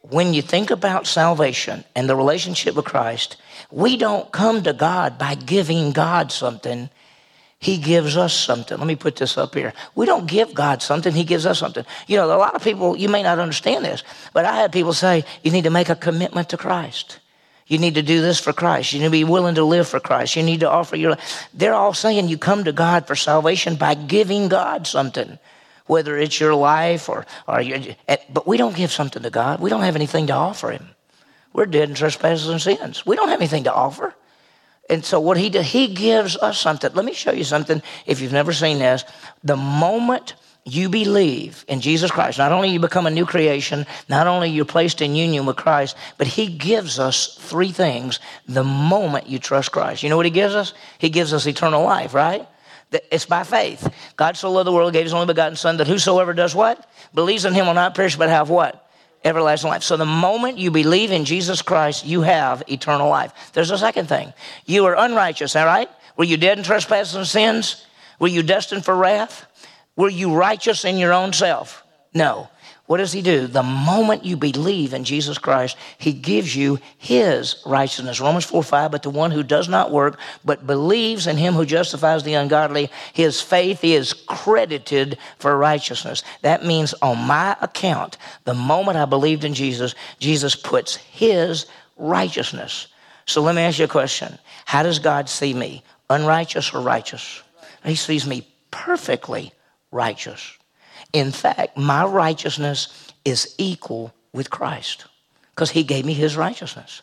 When 0.02 0.32
you 0.32 0.42
think 0.42 0.70
about 0.70 1.06
salvation 1.06 1.84
and 1.94 2.08
the 2.08 2.16
relationship 2.16 2.76
with 2.76 2.84
Christ, 2.84 3.36
we 3.70 3.96
don't 3.96 4.30
come 4.32 4.62
to 4.62 4.72
God 4.72 5.18
by 5.18 5.34
giving 5.34 5.90
God 5.92 6.32
something. 6.32 6.88
He 7.60 7.76
gives 7.76 8.16
us 8.16 8.32
something. 8.32 8.78
Let 8.78 8.86
me 8.86 8.94
put 8.94 9.16
this 9.16 9.36
up 9.36 9.54
here. 9.54 9.72
We 9.96 10.06
don't 10.06 10.26
give 10.26 10.54
God 10.54 10.80
something, 10.80 11.12
He 11.12 11.24
gives 11.24 11.44
us 11.44 11.58
something. 11.58 11.84
You 12.06 12.16
know, 12.16 12.26
a 12.26 12.38
lot 12.38 12.54
of 12.54 12.62
people, 12.62 12.96
you 12.96 13.08
may 13.08 13.22
not 13.22 13.38
understand 13.38 13.84
this, 13.84 14.04
but 14.32 14.44
I 14.44 14.54
had 14.54 14.72
people 14.72 14.92
say, 14.92 15.24
you 15.42 15.50
need 15.50 15.64
to 15.64 15.70
make 15.70 15.88
a 15.88 15.96
commitment 15.96 16.50
to 16.50 16.56
Christ. 16.56 17.18
You 17.66 17.78
need 17.78 17.96
to 17.96 18.02
do 18.02 18.22
this 18.22 18.40
for 18.40 18.52
Christ. 18.52 18.92
You 18.92 19.00
need 19.00 19.06
to 19.06 19.10
be 19.10 19.24
willing 19.24 19.56
to 19.56 19.64
live 19.64 19.88
for 19.88 20.00
Christ. 20.00 20.36
You 20.36 20.42
need 20.42 20.60
to 20.60 20.70
offer 20.70 20.96
your 20.96 21.10
life. 21.10 21.48
They're 21.52 21.74
all 21.74 21.92
saying 21.92 22.28
you 22.28 22.38
come 22.38 22.64
to 22.64 22.72
God 22.72 23.06
for 23.06 23.14
salvation 23.14 23.76
by 23.76 23.94
giving 23.94 24.48
God 24.48 24.86
something, 24.86 25.38
whether 25.86 26.16
it's 26.16 26.40
your 26.40 26.54
life 26.54 27.08
or, 27.10 27.26
or 27.46 27.60
your, 27.60 27.78
but 28.32 28.46
we 28.46 28.56
don't 28.56 28.74
give 28.74 28.90
something 28.90 29.22
to 29.22 29.30
God. 29.30 29.60
We 29.60 29.68
don't 29.68 29.82
have 29.82 29.96
anything 29.96 30.28
to 30.28 30.32
offer 30.32 30.70
Him. 30.70 30.88
We're 31.52 31.66
dead 31.66 31.90
in 31.90 31.94
trespasses 31.94 32.48
and 32.48 32.62
sins. 32.62 33.04
We 33.04 33.16
don't 33.16 33.28
have 33.28 33.40
anything 33.40 33.64
to 33.64 33.74
offer. 33.74 34.14
And 34.88 35.04
so 35.04 35.20
what 35.20 35.36
he 35.36 35.50
does, 35.50 35.66
he 35.66 35.88
gives 35.88 36.36
us 36.36 36.58
something. 36.58 36.90
Let 36.94 37.04
me 37.04 37.12
show 37.12 37.32
you 37.32 37.44
something 37.44 37.82
if 38.06 38.20
you've 38.20 38.32
never 38.32 38.52
seen 38.52 38.78
this. 38.78 39.04
The 39.44 39.56
moment 39.56 40.34
you 40.64 40.88
believe 40.88 41.64
in 41.68 41.80
Jesus 41.80 42.10
Christ, 42.10 42.38
not 42.38 42.52
only 42.52 42.68
you 42.68 42.80
become 42.80 43.06
a 43.06 43.10
new 43.10 43.26
creation, 43.26 43.86
not 44.08 44.26
only 44.26 44.50
you're 44.50 44.64
placed 44.64 45.00
in 45.00 45.14
union 45.14 45.46
with 45.46 45.56
Christ, 45.56 45.96
but 46.16 46.26
he 46.26 46.46
gives 46.46 46.98
us 46.98 47.36
three 47.36 47.72
things 47.72 48.20
the 48.46 48.64
moment 48.64 49.28
you 49.28 49.38
trust 49.38 49.72
Christ. 49.72 50.02
You 50.02 50.10
know 50.10 50.16
what 50.16 50.26
he 50.26 50.30
gives 50.30 50.54
us? 50.54 50.74
He 50.98 51.10
gives 51.10 51.32
us 51.32 51.46
eternal 51.46 51.82
life, 51.82 52.14
right? 52.14 52.46
It's 53.10 53.26
by 53.26 53.44
faith. 53.44 53.92
God 54.16 54.36
so 54.36 54.50
loved 54.50 54.66
the 54.66 54.72
world, 54.72 54.92
gave 54.94 55.04
his 55.04 55.12
only 55.12 55.26
begotten 55.26 55.56
Son, 55.56 55.76
that 55.76 55.86
whosoever 55.86 56.32
does 56.32 56.54
what? 56.54 56.90
Believes 57.14 57.44
in 57.44 57.52
him 57.52 57.66
will 57.66 57.74
not 57.74 57.94
perish, 57.94 58.16
but 58.16 58.30
have 58.30 58.48
what? 58.48 58.87
Everlasting 59.24 59.70
life. 59.70 59.82
So 59.82 59.96
the 59.96 60.06
moment 60.06 60.58
you 60.58 60.70
believe 60.70 61.10
in 61.10 61.24
Jesus 61.24 61.62
Christ, 61.62 62.06
you 62.06 62.22
have 62.22 62.62
eternal 62.68 63.08
life. 63.08 63.32
There's 63.52 63.70
a 63.70 63.78
second 63.78 64.08
thing. 64.08 64.32
You 64.66 64.86
are 64.86 64.96
unrighteous, 64.96 65.56
all 65.56 65.66
right? 65.66 65.88
Were 66.16 66.24
you 66.24 66.36
dead 66.36 66.58
in 66.58 66.64
trespasses 66.64 67.14
and 67.14 67.26
sins? 67.26 67.86
Were 68.18 68.28
you 68.28 68.42
destined 68.42 68.84
for 68.84 68.96
wrath? 68.96 69.46
Were 69.96 70.08
you 70.08 70.34
righteous 70.34 70.84
in 70.84 70.98
your 70.98 71.12
own 71.12 71.32
self? 71.32 71.84
No. 72.14 72.48
What 72.88 72.96
does 72.96 73.12
he 73.12 73.20
do? 73.20 73.46
The 73.46 73.62
moment 73.62 74.24
you 74.24 74.38
believe 74.38 74.94
in 74.94 75.04
Jesus 75.04 75.36
Christ, 75.36 75.76
he 75.98 76.14
gives 76.14 76.56
you 76.56 76.80
his 76.96 77.62
righteousness. 77.66 78.18
Romans 78.18 78.46
4 78.46 78.62
5, 78.62 78.90
but 78.90 79.02
the 79.02 79.10
one 79.10 79.30
who 79.30 79.42
does 79.42 79.68
not 79.68 79.90
work, 79.90 80.18
but 80.42 80.66
believes 80.66 81.26
in 81.26 81.36
him 81.36 81.52
who 81.52 81.66
justifies 81.66 82.22
the 82.22 82.32
ungodly, 82.32 82.88
his 83.12 83.42
faith 83.42 83.84
is 83.84 84.14
credited 84.14 85.18
for 85.38 85.54
righteousness. 85.54 86.22
That 86.40 86.64
means 86.64 86.94
on 87.02 87.18
my 87.18 87.58
account, 87.60 88.16
the 88.44 88.54
moment 88.54 88.96
I 88.96 89.04
believed 89.04 89.44
in 89.44 89.52
Jesus, 89.52 89.94
Jesus 90.18 90.56
puts 90.56 90.96
his 90.96 91.66
righteousness. 91.98 92.86
So 93.26 93.42
let 93.42 93.54
me 93.54 93.60
ask 93.60 93.78
you 93.78 93.84
a 93.84 93.88
question 93.88 94.38
How 94.64 94.82
does 94.82 94.98
God 94.98 95.28
see 95.28 95.52
me? 95.52 95.82
Unrighteous 96.08 96.72
or 96.72 96.80
righteous? 96.80 97.42
He 97.84 97.96
sees 97.96 98.26
me 98.26 98.48
perfectly 98.70 99.52
righteous. 99.90 100.57
In 101.12 101.32
fact, 101.32 101.76
my 101.76 102.04
righteousness 102.04 103.12
is 103.24 103.54
equal 103.58 104.12
with 104.32 104.50
Christ 104.50 105.06
because 105.54 105.70
he 105.70 105.82
gave 105.82 106.04
me 106.04 106.12
his 106.12 106.36
righteousness. 106.36 107.02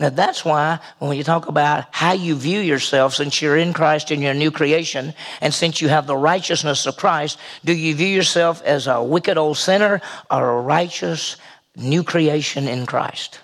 Now, 0.00 0.10
that's 0.10 0.44
why 0.44 0.78
when 1.00 1.16
you 1.16 1.24
talk 1.24 1.48
about 1.48 1.86
how 1.90 2.12
you 2.12 2.36
view 2.36 2.60
yourself, 2.60 3.14
since 3.14 3.42
you're 3.42 3.56
in 3.56 3.72
Christ 3.72 4.12
and 4.12 4.22
you're 4.22 4.32
a 4.32 4.34
new 4.34 4.52
creation, 4.52 5.12
and 5.40 5.52
since 5.52 5.80
you 5.80 5.88
have 5.88 6.06
the 6.06 6.16
righteousness 6.16 6.86
of 6.86 6.96
Christ, 6.96 7.38
do 7.64 7.72
you 7.72 7.96
view 7.96 8.06
yourself 8.06 8.62
as 8.62 8.86
a 8.86 9.02
wicked 9.02 9.36
old 9.36 9.56
sinner 9.56 10.00
or 10.30 10.50
a 10.50 10.60
righteous 10.60 11.36
new 11.74 12.04
creation 12.04 12.68
in 12.68 12.86
Christ? 12.86 13.40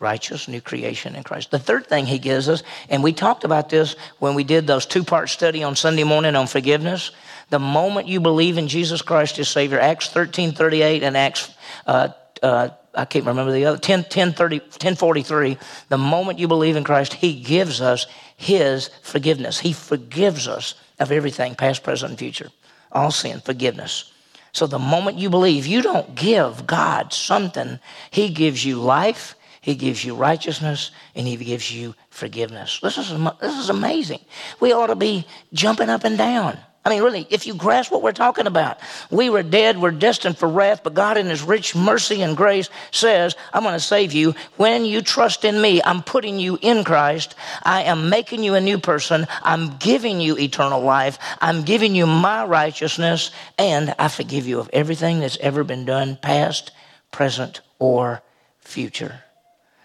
Righteous, 0.00 0.46
new 0.48 0.60
creation 0.60 1.16
in 1.16 1.24
Christ. 1.24 1.50
The 1.50 1.58
third 1.58 1.86
thing 1.86 2.06
he 2.06 2.18
gives 2.18 2.48
us, 2.48 2.62
and 2.88 3.02
we 3.02 3.12
talked 3.12 3.44
about 3.44 3.68
this 3.68 3.96
when 4.18 4.34
we 4.34 4.44
did 4.44 4.66
those 4.66 4.86
two 4.86 5.02
part 5.02 5.28
study 5.28 5.62
on 5.62 5.74
Sunday 5.76 6.04
morning 6.04 6.36
on 6.36 6.46
forgiveness. 6.46 7.10
The 7.50 7.58
moment 7.58 8.06
you 8.06 8.20
believe 8.20 8.58
in 8.58 8.68
Jesus 8.68 9.02
Christ 9.02 9.38
as 9.38 9.48
Savior, 9.48 9.80
Acts 9.80 10.08
13 10.10 10.52
38 10.52 11.02
and 11.02 11.16
Acts, 11.16 11.50
uh, 11.86 12.10
uh, 12.42 12.68
I 12.94 13.04
can't 13.04 13.26
remember 13.26 13.52
the 13.52 13.64
other, 13.64 13.78
10, 13.78 14.04
10, 14.04 14.32
30, 14.32 14.60
10 14.60 14.94
43, 14.94 15.58
the 15.88 15.98
moment 15.98 16.38
you 16.38 16.48
believe 16.48 16.76
in 16.76 16.84
Christ, 16.84 17.14
he 17.14 17.40
gives 17.40 17.80
us 17.80 18.06
his 18.36 18.88
forgiveness. 19.02 19.58
He 19.58 19.72
forgives 19.72 20.46
us 20.46 20.74
of 21.00 21.10
everything, 21.10 21.54
past, 21.54 21.82
present, 21.82 22.10
and 22.10 22.18
future. 22.18 22.50
All 22.92 23.10
sin, 23.10 23.40
forgiveness. 23.40 24.12
So 24.52 24.66
the 24.66 24.78
moment 24.78 25.18
you 25.18 25.28
believe, 25.28 25.66
you 25.66 25.82
don't 25.82 26.14
give 26.14 26.66
God 26.66 27.12
something, 27.12 27.78
He 28.10 28.30
gives 28.30 28.64
you 28.64 28.76
life, 28.76 29.34
He 29.68 29.74
gives 29.74 30.02
you 30.02 30.14
righteousness, 30.14 30.92
and 31.14 31.26
He 31.26 31.36
gives 31.36 31.70
you 31.70 31.94
forgiveness. 32.08 32.80
This 32.82 32.96
is, 32.96 33.10
this 33.38 33.58
is 33.58 33.68
amazing. 33.68 34.20
We 34.60 34.72
ought 34.72 34.86
to 34.86 34.96
be 34.96 35.26
jumping 35.52 35.90
up 35.90 36.04
and 36.04 36.16
down. 36.16 36.56
I 36.86 36.88
mean, 36.88 37.02
really, 37.02 37.26
if 37.28 37.46
you 37.46 37.52
grasp 37.52 37.92
what 37.92 38.00
we're 38.00 38.12
talking 38.12 38.46
about, 38.46 38.78
we 39.10 39.28
were 39.28 39.42
dead, 39.42 39.76
we're 39.76 39.90
destined 39.90 40.38
for 40.38 40.48
wrath, 40.48 40.80
but 40.82 40.94
God, 40.94 41.18
in 41.18 41.26
His 41.26 41.42
rich 41.42 41.76
mercy 41.76 42.22
and 42.22 42.34
grace, 42.34 42.70
says, 42.92 43.36
I'm 43.52 43.62
going 43.62 43.74
to 43.74 43.78
save 43.80 44.14
you. 44.14 44.34
When 44.56 44.86
you 44.86 45.02
trust 45.02 45.44
in 45.44 45.60
me, 45.60 45.82
I'm 45.84 46.02
putting 46.02 46.40
you 46.40 46.58
in 46.62 46.82
Christ. 46.82 47.34
I 47.62 47.82
am 47.82 48.08
making 48.08 48.42
you 48.42 48.54
a 48.54 48.62
new 48.62 48.78
person. 48.78 49.26
I'm 49.42 49.76
giving 49.76 50.18
you 50.18 50.38
eternal 50.38 50.80
life. 50.80 51.18
I'm 51.42 51.62
giving 51.62 51.94
you 51.94 52.06
my 52.06 52.46
righteousness, 52.46 53.32
and 53.58 53.94
I 53.98 54.08
forgive 54.08 54.46
you 54.46 54.60
of 54.60 54.70
everything 54.72 55.20
that's 55.20 55.36
ever 55.42 55.62
been 55.62 55.84
done, 55.84 56.16
past, 56.22 56.70
present, 57.10 57.60
or 57.78 58.22
future. 58.60 59.24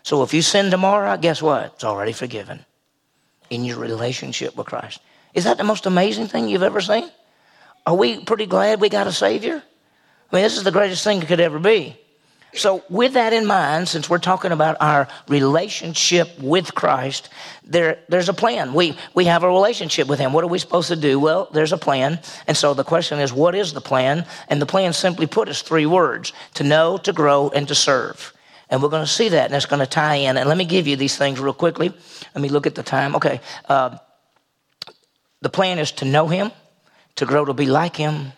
So 0.04 0.22
if 0.22 0.34
you 0.34 0.42
sin 0.42 0.70
tomorrow, 0.70 1.16
guess 1.18 1.42
what? 1.42 1.74
It's 1.76 1.84
already 1.84 2.12
forgiven 2.12 2.66
in 3.50 3.64
your 3.64 3.80
relationship 3.80 4.56
with 4.56 4.68
Christ. 4.68 5.00
Is 5.34 5.46
that 5.46 5.58
the 5.58 5.64
most 5.64 5.86
amazing 5.86 6.28
thing 6.28 6.48
you've 6.48 6.64
ever 6.64 6.82
seen? 6.82 7.10
Are 7.86 7.96
we 7.96 8.24
pretty 8.24 8.46
glad 8.46 8.80
we 8.80 8.90
got 8.90 9.08
a 9.08 9.12
Savior? 9.12 9.64
I 10.32 10.36
mean, 10.36 10.44
this 10.44 10.58
is 10.58 10.64
the 10.64 10.72
greatest 10.72 11.04
thing 11.04 11.22
it 11.22 11.28
could 11.28 11.40
ever 11.40 11.60
be. 11.60 11.98
So, 12.56 12.84
with 12.88 13.14
that 13.14 13.34
in 13.34 13.48
mind, 13.48 13.88
since 13.88 14.10
we're 14.10 14.20
talking 14.20 14.52
about 14.52 14.78
our 14.80 15.08
relationship 15.28 16.38
with 16.40 16.76
Christ, 16.76 17.30
there, 17.64 17.98
there's 18.10 18.30
a 18.30 18.34
plan. 18.34 18.76
We, 18.76 18.96
we 19.16 19.26
have 19.26 19.42
a 19.42 19.48
relationship 19.48 20.08
with 20.08 20.20
Him. 20.20 20.34
What 20.34 20.44
are 20.44 20.48
we 20.48 20.60
supposed 20.60 20.90
to 20.90 20.96
do? 20.96 21.20
Well, 21.20 21.50
there's 21.52 21.72
a 21.72 21.80
plan. 21.80 22.20
And 22.46 22.56
so 22.56 22.76
the 22.76 22.84
question 22.84 23.20
is, 23.20 23.34
what 23.34 23.56
is 23.56 23.74
the 23.74 23.82
plan? 23.82 24.28
And 24.50 24.62
the 24.62 24.68
plan, 24.68 24.94
simply 24.94 25.26
put, 25.26 25.50
is 25.50 25.64
three 25.64 25.88
words 25.88 26.32
to 26.54 26.64
know, 26.64 26.98
to 27.00 27.12
grow, 27.12 27.50
and 27.50 27.68
to 27.70 27.76
serve. 27.76 28.33
And 28.74 28.82
we're 28.82 28.90
going 28.90 29.06
to 29.06 29.12
see 29.12 29.30
that, 29.30 29.46
and 29.46 29.54
it's 29.54 29.68
going 29.68 29.82
to 29.82 29.86
tie 29.86 30.16
in. 30.16 30.36
And 30.36 30.50
let 30.50 30.58
me 30.58 30.66
give 30.66 30.88
you 30.88 30.96
these 30.96 31.16
things 31.16 31.40
real 31.40 31.54
quickly. 31.54 31.94
Let 32.34 32.42
me 32.42 32.50
look 32.50 32.66
at 32.66 32.74
the 32.74 32.82
time. 32.82 33.16
Okay. 33.18 33.40
Uh, 33.70 34.00
the 35.42 35.50
plan 35.50 35.78
is 35.78 35.92
to 35.92 36.06
know 36.06 36.28
Him, 36.28 36.50
to 37.18 37.28
grow 37.28 37.46
to 37.46 37.54
be 37.54 37.68
like 37.68 37.96
Him, 37.96 38.32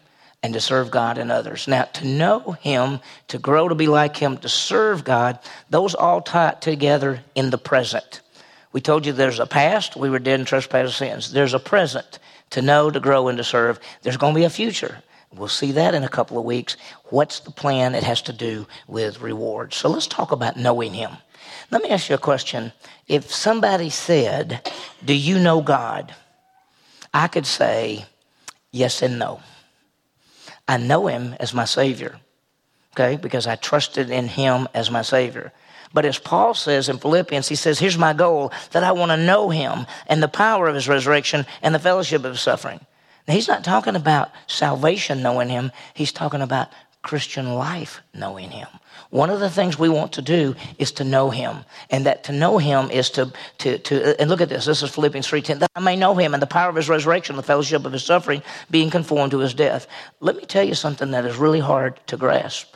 and 0.44 0.54
to 0.54 0.60
serve 0.60 0.92
God 0.92 1.18
and 1.18 1.32
others. 1.32 1.70
Now, 1.70 1.84
to 1.84 2.06
know 2.06 2.51
Him, 2.60 3.00
to 3.30 3.38
grow 3.38 3.70
to 3.70 3.75
be 3.75 3.88
like 3.88 4.18
Him, 4.18 4.36
to 4.39 4.50
serve 4.50 5.06
God, 5.06 5.39
those 5.70 5.96
all 5.96 6.20
tie 6.20 6.58
together 6.60 7.24
in 7.34 7.50
the 7.50 7.58
present. 7.58 8.20
We 8.74 8.82
told 8.82 9.06
you 9.06 9.13
there's 9.13 9.39
a 9.39 9.46
past, 9.46 9.96
we 9.96 10.10
were 10.10 10.20
dead 10.20 10.42
in 10.42 10.46
trespass 10.46 10.98
sins. 10.98 11.32
There's 11.32 11.54
a 11.54 11.60
present, 11.60 12.20
to 12.50 12.62
know, 12.62 12.92
to 12.92 13.00
grow, 13.00 13.30
and 13.30 13.38
to 13.38 13.44
serve. 13.46 13.80
There's 14.01 14.18
going 14.18 14.34
to 14.34 14.39
be 14.42 14.44
a 14.44 14.50
future. 14.50 15.01
We'll 15.36 15.48
see 15.48 15.72
that 15.74 15.94
in 15.94 16.04
a 16.04 16.10
couple 16.10 16.38
of 16.38 16.46
weeks. 16.46 16.77
What's 17.06 17.42
the 17.42 17.51
plan? 17.51 17.96
It 17.96 18.04
has 18.04 18.22
to 18.24 18.34
do 18.34 18.68
with 18.88 19.22
rewards. 19.22 19.75
So 19.75 19.89
let's 19.89 20.08
talk 20.08 20.32
about 20.32 20.58
knowing 20.58 20.94
Him. 20.94 21.12
Let 21.72 21.84
me 21.84 21.89
ask 21.89 22.10
you 22.10 22.15
a 22.15 22.20
question. 22.20 22.72
If 23.08 23.32
somebody 23.32 23.89
said, 23.89 24.72
Do 25.04 25.13
you 25.13 25.39
know 25.39 25.62
God? 25.62 26.13
I 27.13 27.27
could 27.27 27.46
say 27.46 28.06
yes 28.72 29.01
and 29.01 29.18
no. 29.18 29.39
I 30.68 30.77
know 30.77 31.08
him 31.08 31.36
as 31.39 31.54
my 31.54 31.65
Savior, 31.65 32.20
okay, 32.94 33.15
because 33.15 33.48
I 33.48 33.56
trusted 33.56 34.10
in 34.10 34.27
him 34.27 34.68
as 34.74 34.89
my 34.89 35.01
Savior. 35.01 35.54
But 35.94 36.06
as 36.06 36.20
Paul 36.20 36.54
says 36.56 36.89
in 36.89 36.98
Philippians, 36.98 37.48
he 37.48 37.56
says, 37.56 37.80
Here's 37.80 37.98
my 37.98 38.13
goal 38.13 38.51
that 38.72 38.84
I 38.84 38.92
want 38.92 39.12
to 39.12 39.18
know 39.18 39.50
him 39.50 39.86
and 40.08 40.22
the 40.22 40.27
power 40.27 40.68
of 40.68 40.75
his 40.75 40.89
resurrection 40.89 41.46
and 41.62 41.74
the 41.74 41.80
fellowship 41.80 42.25
of 42.25 42.39
suffering. 42.39 42.86
He's 43.27 43.48
not 43.48 43.63
talking 43.63 43.96
about 43.96 44.32
salvation 44.48 45.24
knowing 45.24 45.50
him, 45.50 45.72
he's 45.94 46.12
talking 46.12 46.41
about 46.41 46.70
Christian 47.05 47.53
life 47.53 48.01
knowing 48.13 48.50
him. 48.50 48.67
One 49.12 49.29
of 49.29 49.39
the 49.39 49.50
things 49.50 49.77
we 49.77 49.89
want 49.89 50.13
to 50.13 50.24
do 50.24 50.55
is 50.79 50.91
to 50.94 51.03
know 51.03 51.29
him. 51.29 51.58
And 51.91 52.05
that 52.08 52.24
to 52.25 52.32
know 52.32 52.58
him 52.58 52.89
is 52.89 53.12
to, 53.12 53.32
to, 53.60 53.77
to 53.77 54.20
and 54.20 54.29
look 54.29 54.41
at 54.41 54.50
this. 54.50 54.65
This 54.65 54.82
is 54.82 54.89
Philippians 54.89 55.27
3.10. 55.27 55.60
That 55.60 55.72
I 55.75 55.79
may 55.79 55.96
know 55.96 56.15
him 56.15 56.34
and 56.34 56.41
the 56.41 56.48
power 56.48 56.70
of 56.70 56.75
his 56.75 56.89
resurrection, 56.89 57.36
the 57.36 57.44
fellowship 57.44 57.86
of 57.86 57.94
his 57.94 58.03
suffering, 58.03 58.41
being 58.72 58.89
conformed 58.89 59.32
to 59.32 59.39
his 59.39 59.53
death. 59.53 59.88
Let 60.20 60.36
me 60.36 60.46
tell 60.46 60.63
you 60.63 60.74
something 60.74 61.12
that 61.12 61.25
is 61.25 61.38
really 61.38 61.60
hard 61.60 62.00
to 62.08 62.17
grasp. 62.17 62.75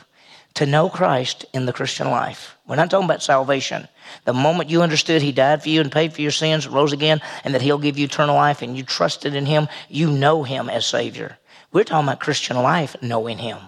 To 0.54 0.66
know 0.66 0.88
Christ 0.88 1.44
in 1.52 1.66
the 1.66 1.72
Christian 1.72 2.08
life. 2.10 2.56
We're 2.70 2.76
not 2.76 2.88
talking 2.88 3.06
about 3.06 3.20
salvation. 3.20 3.88
The 4.26 4.32
moment 4.32 4.70
you 4.70 4.82
understood 4.82 5.22
he 5.22 5.32
died 5.32 5.60
for 5.60 5.68
you 5.68 5.80
and 5.80 5.90
paid 5.90 6.12
for 6.12 6.22
your 6.22 6.30
sins, 6.30 6.68
rose 6.68 6.92
again, 6.92 7.20
and 7.42 7.52
that 7.52 7.62
he'll 7.62 7.78
give 7.78 7.98
you 7.98 8.04
eternal 8.04 8.36
life, 8.36 8.62
and 8.62 8.76
you 8.76 8.84
trusted 8.84 9.34
in 9.34 9.44
him, 9.44 9.66
you 9.88 10.08
know 10.08 10.44
him 10.44 10.70
as 10.70 10.86
Savior. 10.86 11.36
We're 11.72 11.82
talking 11.82 12.06
about 12.06 12.20
Christian 12.20 12.56
life, 12.56 12.94
knowing 13.02 13.38
him. 13.38 13.58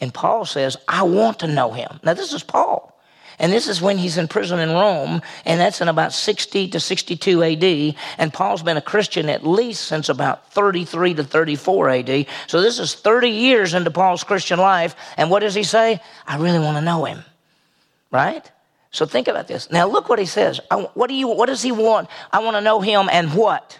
And 0.00 0.12
Paul 0.12 0.46
says, 0.46 0.76
I 0.88 1.04
want 1.04 1.38
to 1.38 1.46
know 1.46 1.70
him. 1.70 2.00
Now, 2.02 2.14
this 2.14 2.32
is 2.32 2.42
Paul. 2.42 3.00
And 3.38 3.52
this 3.52 3.68
is 3.68 3.80
when 3.80 3.98
he's 3.98 4.18
in 4.18 4.26
prison 4.26 4.58
in 4.58 4.70
Rome, 4.70 5.22
and 5.44 5.60
that's 5.60 5.80
in 5.80 5.86
about 5.86 6.12
60 6.12 6.70
to 6.70 6.80
62 6.80 7.44
AD. 7.44 7.94
And 8.18 8.34
Paul's 8.34 8.64
been 8.64 8.78
a 8.78 8.82
Christian 8.82 9.28
at 9.28 9.46
least 9.46 9.84
since 9.84 10.08
about 10.08 10.50
33 10.50 11.14
to 11.14 11.22
34 11.22 11.88
AD. 11.88 12.26
So 12.48 12.60
this 12.60 12.80
is 12.80 12.96
30 12.96 13.28
years 13.28 13.74
into 13.74 13.92
Paul's 13.92 14.24
Christian 14.24 14.58
life. 14.58 14.96
And 15.16 15.30
what 15.30 15.38
does 15.38 15.54
he 15.54 15.62
say? 15.62 16.02
I 16.26 16.38
really 16.38 16.58
want 16.58 16.78
to 16.78 16.82
know 16.82 17.04
him. 17.04 17.22
Right? 18.10 18.50
So 18.90 19.06
think 19.06 19.28
about 19.28 19.46
this. 19.46 19.70
Now 19.70 19.86
look 19.86 20.08
what 20.08 20.18
he 20.18 20.26
says. 20.26 20.60
what 20.94 21.08
do 21.08 21.14
you 21.14 21.28
what 21.28 21.46
does 21.46 21.62
he 21.62 21.72
want? 21.72 22.08
I 22.32 22.40
want 22.40 22.56
to 22.56 22.60
know 22.60 22.80
him 22.80 23.08
and 23.10 23.32
what? 23.34 23.78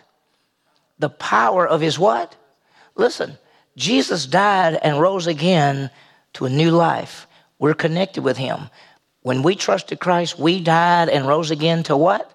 The 0.99 1.11
power 1.11 1.67
of 1.67 1.81
his 1.81 1.99
what? 1.99 2.37
Listen, 2.95 3.39
Jesus 3.77 4.27
died 4.27 4.79
and 4.83 5.01
rose 5.01 5.27
again 5.27 5.91
to 6.35 6.45
a 6.45 6.51
new 6.51 6.71
life. 6.71 7.27
We're 7.59 7.75
connected 7.75 8.23
with 8.23 8.37
Him. 8.37 8.71
When 9.23 9.43
we 9.43 9.55
trusted 9.55 10.01
Christ, 10.01 10.39
we 10.39 10.61
died 10.61 11.09
and 11.09 11.27
rose 11.27 11.51
again 11.51 11.83
to 11.85 11.97
what? 11.97 12.33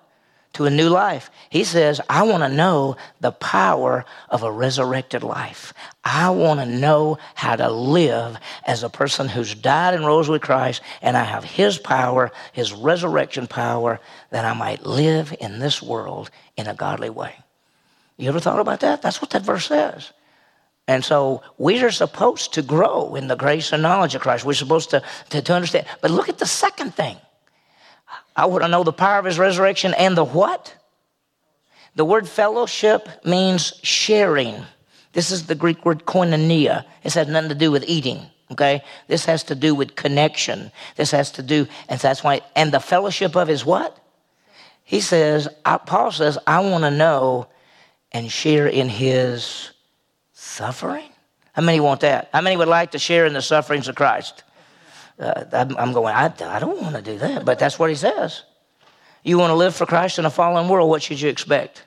To 0.55 0.65
a 0.65 0.69
new 0.69 0.89
life. 0.89 1.29
He 1.49 1.63
says, 1.63 1.99
I 2.09 2.23
want 2.23 2.43
to 2.43 2.49
know 2.49 2.95
the 3.19 3.31
power 3.31 4.05
of 4.29 4.43
a 4.43 4.51
resurrected 4.51 5.21
life. 5.21 5.73
I 6.03 6.29
want 6.29 6.59
to 6.61 6.65
know 6.65 7.17
how 7.33 7.55
to 7.55 7.69
live 7.69 8.37
as 8.65 8.81
a 8.81 8.89
person 8.89 9.27
who's 9.27 9.53
died 9.53 9.93
and 9.93 10.05
rose 10.05 10.29
with 10.29 10.41
Christ, 10.41 10.81
and 11.01 11.17
I 11.17 11.23
have 11.23 11.43
His 11.43 11.77
power, 11.77 12.31
His 12.53 12.71
resurrection 12.71 13.47
power, 13.47 13.99
that 14.29 14.45
I 14.45 14.53
might 14.53 14.85
live 14.85 15.35
in 15.41 15.59
this 15.59 15.81
world 15.81 16.29
in 16.55 16.67
a 16.67 16.73
godly 16.73 17.09
way. 17.09 17.35
You 18.17 18.29
ever 18.29 18.39
thought 18.39 18.59
about 18.59 18.79
that? 18.79 19.01
That's 19.01 19.21
what 19.21 19.31
that 19.31 19.43
verse 19.43 19.67
says. 19.67 20.13
And 20.87 21.03
so 21.03 21.41
we 21.57 21.83
are 21.83 21.91
supposed 21.91 22.53
to 22.53 22.61
grow 22.61 23.15
in 23.15 23.27
the 23.27 23.35
grace 23.35 23.73
and 23.73 23.81
knowledge 23.81 24.15
of 24.15 24.21
Christ. 24.21 24.45
We're 24.45 24.53
supposed 24.53 24.91
to, 24.91 25.01
to, 25.31 25.41
to 25.41 25.53
understand. 25.53 25.87
But 25.99 26.11
look 26.11 26.29
at 26.29 26.37
the 26.37 26.45
second 26.45 26.93
thing. 26.93 27.17
I 28.35 28.45
want 28.47 28.63
to 28.63 28.67
know 28.67 28.83
the 28.83 28.93
power 28.93 29.19
of 29.19 29.25
his 29.25 29.39
resurrection 29.39 29.93
and 29.93 30.17
the 30.17 30.23
what? 30.23 30.75
The 31.95 32.05
word 32.05 32.27
fellowship 32.27 33.07
means 33.23 33.73
sharing. 33.83 34.63
This 35.13 35.31
is 35.31 35.47
the 35.47 35.55
Greek 35.55 35.85
word 35.85 36.05
koinonia. 36.05 36.85
This 37.03 37.13
has 37.13 37.27
nothing 37.27 37.49
to 37.49 37.55
do 37.55 37.71
with 37.71 37.85
eating. 37.87 38.21
Okay? 38.51 38.83
This 39.07 39.25
has 39.25 39.43
to 39.43 39.55
do 39.55 39.73
with 39.73 39.95
connection. 39.95 40.71
This 40.97 41.11
has 41.11 41.31
to 41.31 41.41
do, 41.41 41.67
and 41.87 41.99
that's 41.99 42.23
why, 42.23 42.41
and 42.55 42.71
the 42.71 42.79
fellowship 42.79 43.35
of 43.35 43.47
his 43.47 43.65
what? 43.65 43.97
He 44.83 44.99
says, 44.99 45.47
Paul 45.85 46.11
says, 46.11 46.37
I 46.45 46.59
want 46.59 46.83
to 46.83 46.91
know 46.91 47.47
and 48.11 48.31
share 48.31 48.67
in 48.67 48.87
his 48.89 49.71
Suffering? 50.55 51.09
How 51.53 51.63
many 51.63 51.79
want 51.79 52.01
that? 52.01 52.29
How 52.31 52.39
many 52.39 52.55
would 52.55 52.67
like 52.67 52.91
to 52.91 52.99
share 52.99 53.25
in 53.25 53.33
the 53.33 53.41
sufferings 53.41 53.87
of 53.87 53.95
Christ? 53.95 54.43
Uh, 55.17 55.43
I'm 55.53 55.93
going, 55.93 56.13
I, 56.13 56.25
I 56.25 56.59
don't 56.59 56.81
want 56.81 56.95
to 56.95 57.01
do 57.01 57.17
that, 57.19 57.45
but 57.45 57.57
that's 57.57 57.79
what 57.79 57.89
he 57.89 57.95
says. 57.95 58.43
You 59.23 59.37
want 59.37 59.51
to 59.51 59.55
live 59.55 59.75
for 59.75 59.85
Christ 59.85 60.19
in 60.19 60.25
a 60.25 60.29
fallen 60.29 60.67
world, 60.67 60.89
what 60.89 61.01
should 61.01 61.19
you 61.21 61.29
expect? 61.29 61.85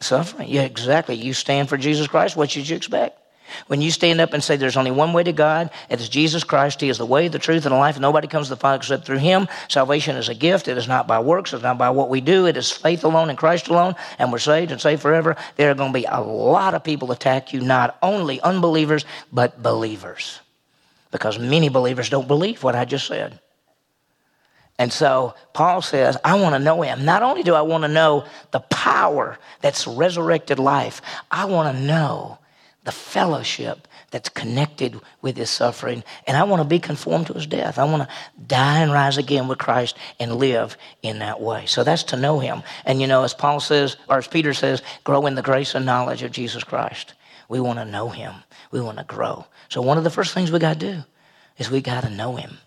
Suffering. 0.00 0.48
Yeah, 0.48 0.62
exactly. 0.62 1.16
You 1.16 1.32
stand 1.32 1.68
for 1.68 1.76
Jesus 1.76 2.06
Christ, 2.06 2.36
what 2.36 2.50
should 2.50 2.68
you 2.68 2.76
expect? 2.76 3.18
When 3.66 3.80
you 3.80 3.90
stand 3.90 4.20
up 4.20 4.32
and 4.32 4.44
say 4.44 4.56
there's 4.56 4.76
only 4.76 4.90
one 4.90 5.12
way 5.12 5.22
to 5.22 5.32
God, 5.32 5.70
it 5.88 6.00
is 6.00 6.08
Jesus 6.08 6.44
Christ. 6.44 6.80
He 6.80 6.88
is 6.88 6.98
the 6.98 7.06
way, 7.06 7.28
the 7.28 7.38
truth, 7.38 7.64
and 7.64 7.74
the 7.74 7.78
life. 7.78 7.98
Nobody 7.98 8.28
comes 8.28 8.48
to 8.48 8.54
the 8.54 8.60
Father 8.60 8.76
except 8.76 9.06
through 9.06 9.18
Him. 9.18 9.48
Salvation 9.68 10.16
is 10.16 10.28
a 10.28 10.34
gift. 10.34 10.68
It 10.68 10.76
is 10.76 10.86
not 10.86 11.06
by 11.06 11.18
works. 11.18 11.52
It's 11.52 11.62
not 11.62 11.78
by 11.78 11.90
what 11.90 12.10
we 12.10 12.20
do. 12.20 12.46
It 12.46 12.56
is 12.56 12.70
faith 12.70 13.04
alone 13.04 13.30
in 13.30 13.36
Christ 13.36 13.68
alone. 13.68 13.94
And 14.18 14.32
we're 14.32 14.38
saved 14.38 14.70
and 14.70 14.80
saved 14.80 15.02
forever. 15.02 15.36
There 15.56 15.70
are 15.70 15.74
going 15.74 15.92
to 15.92 15.98
be 15.98 16.04
a 16.04 16.20
lot 16.20 16.74
of 16.74 16.84
people 16.84 17.10
attack 17.10 17.52
you, 17.52 17.60
not 17.60 17.96
only 18.02 18.40
unbelievers, 18.40 19.04
but 19.32 19.62
believers. 19.62 20.40
Because 21.10 21.38
many 21.38 21.68
believers 21.68 22.10
don't 22.10 22.28
believe 22.28 22.62
what 22.62 22.76
I 22.76 22.84
just 22.84 23.06
said. 23.06 23.40
And 24.78 24.92
so 24.92 25.34
Paul 25.54 25.82
says, 25.82 26.16
I 26.22 26.40
want 26.40 26.54
to 26.54 26.60
know 26.60 26.82
him. 26.82 27.04
Not 27.04 27.22
only 27.22 27.42
do 27.42 27.54
I 27.54 27.62
want 27.62 27.82
to 27.82 27.88
know 27.88 28.24
the 28.52 28.60
power 28.60 29.38
that's 29.60 29.86
resurrected 29.86 30.58
life, 30.58 31.02
I 31.30 31.46
want 31.46 31.76
to 31.76 31.82
know 31.82 32.38
the 32.84 32.92
fellowship 32.92 33.88
that's 34.10 34.28
connected 34.28 34.98
with 35.20 35.36
his 35.36 35.50
suffering. 35.50 36.02
And 36.26 36.36
I 36.36 36.44
want 36.44 36.62
to 36.62 36.68
be 36.68 36.78
conformed 36.78 37.26
to 37.26 37.34
his 37.34 37.46
death. 37.46 37.78
I 37.78 37.84
want 37.84 38.04
to 38.04 38.08
die 38.46 38.80
and 38.80 38.92
rise 38.92 39.18
again 39.18 39.48
with 39.48 39.58
Christ 39.58 39.96
and 40.18 40.36
live 40.36 40.76
in 41.02 41.18
that 41.18 41.40
way. 41.40 41.66
So 41.66 41.84
that's 41.84 42.04
to 42.04 42.16
know 42.16 42.38
him. 42.38 42.62
And 42.86 43.00
you 43.00 43.06
know, 43.06 43.24
as 43.24 43.34
Paul 43.34 43.60
says, 43.60 43.96
or 44.08 44.16
as 44.18 44.28
Peter 44.28 44.54
says, 44.54 44.82
grow 45.04 45.26
in 45.26 45.34
the 45.34 45.42
grace 45.42 45.74
and 45.74 45.84
knowledge 45.84 46.22
of 46.22 46.32
Jesus 46.32 46.64
Christ. 46.64 47.14
We 47.48 47.60
want 47.60 47.78
to 47.78 47.84
know 47.84 48.08
him. 48.08 48.34
We 48.70 48.80
want 48.80 48.98
to 48.98 49.04
grow. 49.04 49.46
So 49.68 49.82
one 49.82 49.98
of 49.98 50.04
the 50.04 50.10
first 50.10 50.34
things 50.34 50.50
we 50.50 50.58
got 50.58 50.78
to 50.80 50.94
do 50.94 51.04
is 51.58 51.70
we 51.70 51.80
got 51.80 52.04
to 52.04 52.10
know 52.10 52.36
him. 52.36 52.58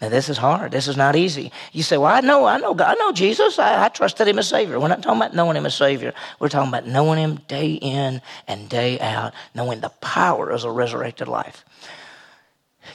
Now, 0.00 0.08
this 0.08 0.30
is 0.30 0.38
hard. 0.38 0.72
This 0.72 0.88
is 0.88 0.96
not 0.96 1.14
easy. 1.14 1.52
You 1.72 1.82
say, 1.82 1.98
well, 1.98 2.12
I 2.12 2.20
know, 2.20 2.46
I 2.46 2.56
know 2.56 2.72
God. 2.72 2.96
I 2.96 2.98
know 2.98 3.12
Jesus. 3.12 3.58
I, 3.58 3.84
I 3.84 3.88
trusted 3.88 4.26
him 4.26 4.38
as 4.38 4.48
Savior. 4.48 4.80
We're 4.80 4.88
not 4.88 5.02
talking 5.02 5.20
about 5.20 5.34
knowing 5.34 5.56
him 5.56 5.66
as 5.66 5.74
Savior. 5.74 6.14
We're 6.38 6.48
talking 6.48 6.70
about 6.70 6.86
knowing 6.86 7.18
him 7.18 7.36
day 7.48 7.72
in 7.72 8.22
and 8.48 8.68
day 8.68 8.98
out, 8.98 9.34
knowing 9.54 9.80
the 9.80 9.90
power 10.00 10.48
of 10.48 10.64
a 10.64 10.70
resurrected 10.70 11.28
life. 11.28 11.66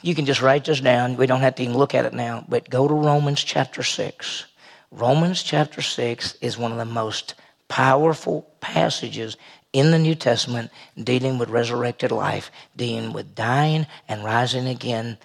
You 0.02 0.16
can 0.16 0.26
just 0.26 0.42
write 0.42 0.64
this 0.64 0.80
down. 0.80 1.16
We 1.16 1.26
don't 1.26 1.40
have 1.40 1.54
to 1.56 1.62
even 1.62 1.76
look 1.76 1.94
at 1.94 2.06
it 2.06 2.12
now, 2.12 2.44
but 2.48 2.68
go 2.68 2.88
to 2.88 2.94
Romans 2.94 3.42
chapter 3.42 3.84
6. 3.84 4.46
Romans 4.90 5.42
chapter 5.42 5.82
6 5.82 6.34
is 6.40 6.58
one 6.58 6.72
of 6.72 6.78
the 6.78 6.84
most 6.84 7.34
powerful 7.68 8.48
passages 8.60 9.36
in 9.72 9.90
the 9.90 9.98
New 9.98 10.14
Testament 10.14 10.70
dealing 11.02 11.38
with 11.38 11.50
resurrected 11.50 12.10
life, 12.10 12.50
dealing 12.76 13.12
with 13.12 13.34
dying 13.34 13.86
and 14.08 14.24
rising 14.24 14.66
again 14.66 15.18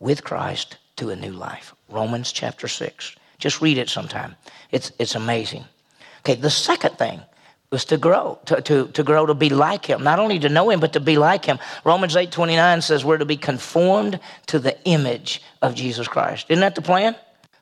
with 0.00 0.24
Christ 0.24 0.78
to 0.96 1.10
a 1.10 1.16
new 1.16 1.32
life. 1.32 1.74
Romans 1.88 2.32
chapter 2.32 2.68
6. 2.68 3.16
Just 3.38 3.60
read 3.60 3.78
it 3.78 3.88
sometime. 3.88 4.36
It's, 4.70 4.92
it's 4.98 5.14
amazing. 5.14 5.64
Okay, 6.20 6.34
the 6.34 6.50
second 6.50 6.98
thing 6.98 7.20
was 7.70 7.84
to 7.86 7.96
grow, 7.96 8.38
to, 8.44 8.60
to, 8.60 8.88
to 8.88 9.02
grow 9.02 9.26
to 9.26 9.34
be 9.34 9.48
like 9.48 9.86
him. 9.86 10.04
Not 10.04 10.18
only 10.18 10.38
to 10.40 10.48
know 10.48 10.70
him, 10.70 10.78
but 10.78 10.92
to 10.92 11.00
be 11.00 11.16
like 11.16 11.44
him. 11.44 11.58
Romans 11.84 12.14
8 12.14 12.30
29 12.30 12.82
says 12.82 13.04
we're 13.04 13.18
to 13.18 13.24
be 13.24 13.36
conformed 13.36 14.20
to 14.46 14.58
the 14.58 14.80
image 14.84 15.42
of 15.62 15.74
Jesus 15.74 16.06
Christ. 16.06 16.46
Isn't 16.48 16.60
that 16.60 16.74
the 16.74 16.82
plan? 16.82 17.16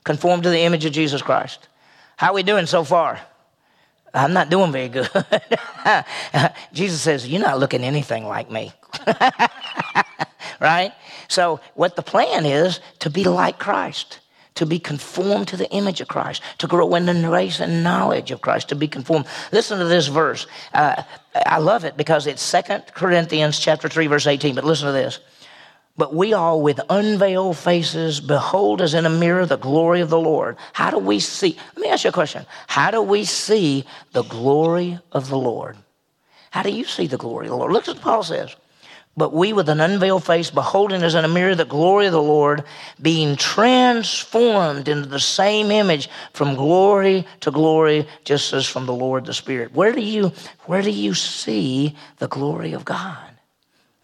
Conform 0.04 0.42
to 0.42 0.50
the 0.50 0.60
image 0.60 0.84
of 0.84 0.92
Jesus 0.92 1.22
Christ. 1.22 1.68
How 2.16 2.32
are 2.32 2.34
we 2.34 2.42
doing 2.42 2.66
so 2.66 2.84
far? 2.84 3.20
I'm 4.14 4.32
not 4.32 4.50
doing 4.50 4.72
very 4.72 4.88
good. 4.88 5.08
Jesus 6.72 7.00
says, 7.00 7.28
You're 7.28 7.42
not 7.42 7.58
looking 7.58 7.84
anything 7.84 8.26
like 8.26 8.50
me. 8.50 8.72
right? 10.60 10.92
So, 11.28 11.60
what 11.74 11.96
the 11.96 12.02
plan 12.02 12.46
is 12.46 12.80
to 13.00 13.10
be 13.10 13.24
like 13.24 13.58
Christ, 13.58 14.20
to 14.56 14.66
be 14.66 14.78
conformed 14.78 15.48
to 15.48 15.56
the 15.56 15.70
image 15.70 16.00
of 16.00 16.08
Christ, 16.08 16.42
to 16.58 16.66
grow 16.66 16.94
in 16.94 17.06
the 17.06 17.14
grace 17.14 17.60
and 17.60 17.82
knowledge 17.82 18.30
of 18.30 18.40
Christ, 18.40 18.68
to 18.70 18.74
be 18.74 18.88
conformed. 18.88 19.26
Listen 19.52 19.78
to 19.78 19.84
this 19.84 20.08
verse. 20.08 20.46
Uh, 20.74 21.02
I 21.46 21.58
love 21.58 21.84
it 21.84 21.96
because 21.96 22.26
it's 22.26 22.42
Second 22.42 22.84
Corinthians 22.94 23.58
chapter 23.58 23.88
3, 23.88 24.06
verse 24.08 24.26
18. 24.26 24.54
But 24.54 24.64
listen 24.64 24.86
to 24.86 24.92
this. 24.92 25.20
But 25.96 26.14
we 26.14 26.32
all, 26.32 26.62
with 26.62 26.80
unveiled 26.88 27.58
faces, 27.58 28.20
behold 28.20 28.80
as 28.80 28.94
in 28.94 29.04
a 29.06 29.10
mirror 29.10 29.44
the 29.44 29.58
glory 29.58 30.00
of 30.00 30.08
the 30.08 30.18
Lord. 30.18 30.56
How 30.72 30.90
do 30.90 30.98
we 30.98 31.20
see? 31.20 31.56
Let 31.76 31.82
me 31.82 31.88
ask 31.88 32.04
you 32.04 32.10
a 32.10 32.12
question. 32.12 32.46
How 32.68 32.90
do 32.90 33.02
we 33.02 33.24
see 33.24 33.84
the 34.12 34.22
glory 34.22 34.98
of 35.12 35.28
the 35.28 35.36
Lord? 35.36 35.76
How 36.50 36.62
do 36.62 36.70
you 36.70 36.84
see 36.84 37.06
the 37.06 37.18
glory 37.18 37.46
of 37.46 37.50
the 37.50 37.56
Lord? 37.56 37.72
Look 37.72 37.86
what 37.86 38.00
Paul 38.00 38.22
says. 38.22 38.56
But 39.16 39.34
we, 39.34 39.52
with 39.52 39.68
an 39.68 39.80
unveiled 39.80 40.24
face, 40.24 40.50
beholding 40.50 41.02
as 41.02 41.14
in 41.14 41.24
a 41.24 41.28
mirror 41.28 41.54
the 41.54 41.64
glory 41.64 42.06
of 42.06 42.12
the 42.12 42.22
Lord, 42.22 42.64
being 43.02 43.36
transformed 43.36 44.88
into 44.88 45.08
the 45.08 45.20
same 45.20 45.70
image 45.70 46.08
from 46.32 46.54
glory 46.54 47.26
to 47.40 47.50
glory, 47.50 48.06
just 48.24 48.52
as 48.52 48.66
from 48.66 48.86
the 48.86 48.94
Lord 48.94 49.26
the 49.26 49.34
Spirit. 49.34 49.74
Where 49.74 49.92
do 49.92 50.00
you, 50.00 50.32
where 50.66 50.80
do 50.80 50.90
you 50.90 51.14
see 51.14 51.96
the 52.18 52.28
glory 52.28 52.72
of 52.72 52.84
God? 52.84 53.29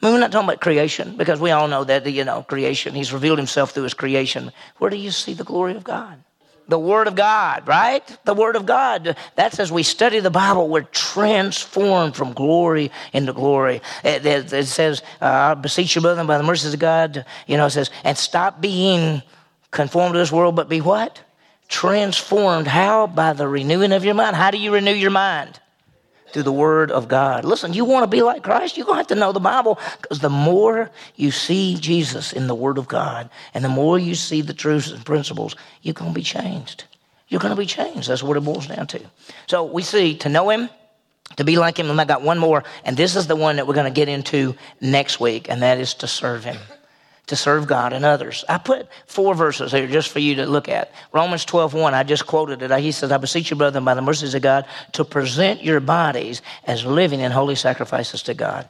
I 0.01 0.07
mean, 0.07 0.15
we're 0.15 0.21
not 0.21 0.33
talking 0.33 0.49
about 0.49 0.61
creation 0.61 1.17
because 1.17 1.41
we 1.41 1.51
all 1.51 1.69
know 1.69 1.85
that, 1.85 2.07
you 2.07 2.25
know, 2.25 2.43
creation. 2.43 2.95
He's 2.95 3.13
revealed 3.13 3.39
himself 3.39 3.71
through 3.73 3.85
his 3.85 3.95
creation. 3.95 4.53
Where 4.79 4.91
do 4.91 4.97
you 4.97 5.11
see 5.11 5.33
the 5.33 5.45
glory 5.45 5.75
of 5.75 5.85
God? 5.85 6.23
the 6.69 6.79
Word 6.79 7.07
of 7.07 7.15
God, 7.15 7.67
right? 7.67 8.05
The 8.25 8.35
Word 8.35 8.57
of 8.57 8.67
God. 8.67 9.17
That's 9.37 9.61
as 9.61 9.71
we 9.71 9.83
study 9.83 10.21
the 10.21 10.31
Bible, 10.31 10.69
we're 10.69 10.83
transformed 10.83 12.17
from 12.17 12.33
glory 12.33 12.91
into 13.13 13.33
glory. 13.33 13.83
It, 14.05 14.27
it, 14.27 14.53
it 14.53 14.67
says, 14.67 15.03
uh, 15.21 15.27
I 15.27 15.55
beseech 15.55 15.95
you, 15.95 16.03
brethren, 16.03 16.27
by 16.27 16.39
the 16.39 16.45
mercies 16.45 16.75
of 16.75 16.81
God, 16.81 17.25
you 17.47 17.57
know, 17.57 17.67
it 17.67 17.71
says, 17.71 17.91
and 18.05 18.17
stop 18.19 18.61
being 18.61 19.23
conformed 19.71 20.15
to 20.15 20.19
this 20.19 20.33
world, 20.33 20.57
but 20.57 20.69
be 20.69 20.81
what? 20.81 21.23
Transformed. 21.69 22.67
How? 22.67 23.07
By 23.07 23.33
the 23.33 23.49
renewing 23.49 23.93
of 23.93 24.05
your 24.05 24.15
mind. 24.15 24.37
How 24.37 24.51
do 24.51 24.59
you 24.59 24.73
renew 24.73 24.93
your 24.93 25.11
mind? 25.11 25.61
Through 26.33 26.43
the 26.43 26.53
Word 26.53 26.91
of 26.91 27.09
God. 27.09 27.45
Listen, 27.45 27.73
you 27.73 27.85
want 27.85 28.05
to 28.05 28.09
be 28.09 28.23
like 28.23 28.43
Christ, 28.43 28.77
you're 28.77 28.87
going 28.87 28.97
to 28.97 29.01
have 29.01 29.07
to 29.09 29.15
know 29.15 29.33
the 29.33 29.41
Bible 29.41 29.79
because 30.01 30.21
the 30.21 30.31
more 30.31 30.91
you 31.17 31.31
see 31.31 31.77
Jesus 31.77 32.33
in 32.33 32.47
the 32.47 32.55
Word 32.55 32.79
of 32.79 32.89
God 32.89 33.31
and 33.55 33.65
the 33.65 33.69
more 33.69 33.99
you 33.99 34.15
see 34.15 34.41
the 34.43 34.55
truths 34.55 34.91
and 34.91 35.05
principles, 35.05 35.57
you're 35.83 35.95
going 35.95 36.13
to 36.13 36.15
be 36.15 36.23
changed. 36.23 36.85
You're 37.29 37.41
going 37.41 37.55
to 37.55 37.61
be 37.61 37.67
changed. 37.67 38.09
That's 38.09 38.23
what 38.23 38.37
it 38.37 38.45
boils 38.45 38.67
down 38.67 38.87
to. 38.89 39.01
So 39.47 39.65
we 39.65 39.83
see 39.83 40.17
to 40.19 40.29
know 40.29 40.51
Him, 40.51 40.71
to 41.37 41.45
be 41.45 41.57
like 41.57 41.79
Him, 41.79 41.91
and 41.91 42.01
I 42.01 42.05
got 42.05 42.23
one 42.23 42.39
more, 42.39 42.65
and 42.85 42.97
this 42.97 43.17
is 43.17 43.27
the 43.27 43.37
one 43.37 43.57
that 43.57 43.67
we're 43.67 43.75
going 43.75 43.93
to 43.93 43.97
get 43.97 44.09
into 44.09 44.55
next 44.81 45.19
week, 45.19 45.49
and 45.49 45.63
that 45.63 45.79
is 45.79 45.95
to 45.95 46.07
serve 46.07 46.45
Him 46.45 46.59
to 47.27 47.37
serve 47.37 47.67
God 47.67 47.93
and 47.93 48.05
others. 48.05 48.45
I 48.49 48.59
put 48.59 48.89
four 49.07 49.35
verses 49.35 49.73
here 49.73 49.87
just 49.87 50.11
for 50.11 50.21
you 50.21 50.37
to 50.37 50.47
look 50.47 50.69
at. 50.69 50.93
Romans 51.13 51.45
12, 51.45 51.75
1, 51.75 51.95
I 51.95 52.03
just 52.05 52.27
quoted 52.27 52.63
it. 52.63 52.81
He 52.81 52.93
says, 52.93 53.11
I 53.11 53.17
beseech 53.17 53.51
you, 53.51 53.57
brethren, 53.57 53.85
by 53.85 53.95
the 53.95 54.03
mercies 54.03 54.35
of 54.35 54.43
God, 54.43 54.65
to 54.93 55.05
present 55.05 55.63
your 55.63 55.81
bodies 55.81 56.43
as 56.65 56.85
living 56.85 57.21
and 57.21 57.33
holy 57.33 57.57
sacrifices 57.57 58.23
to 58.25 58.35
God, 58.35 58.69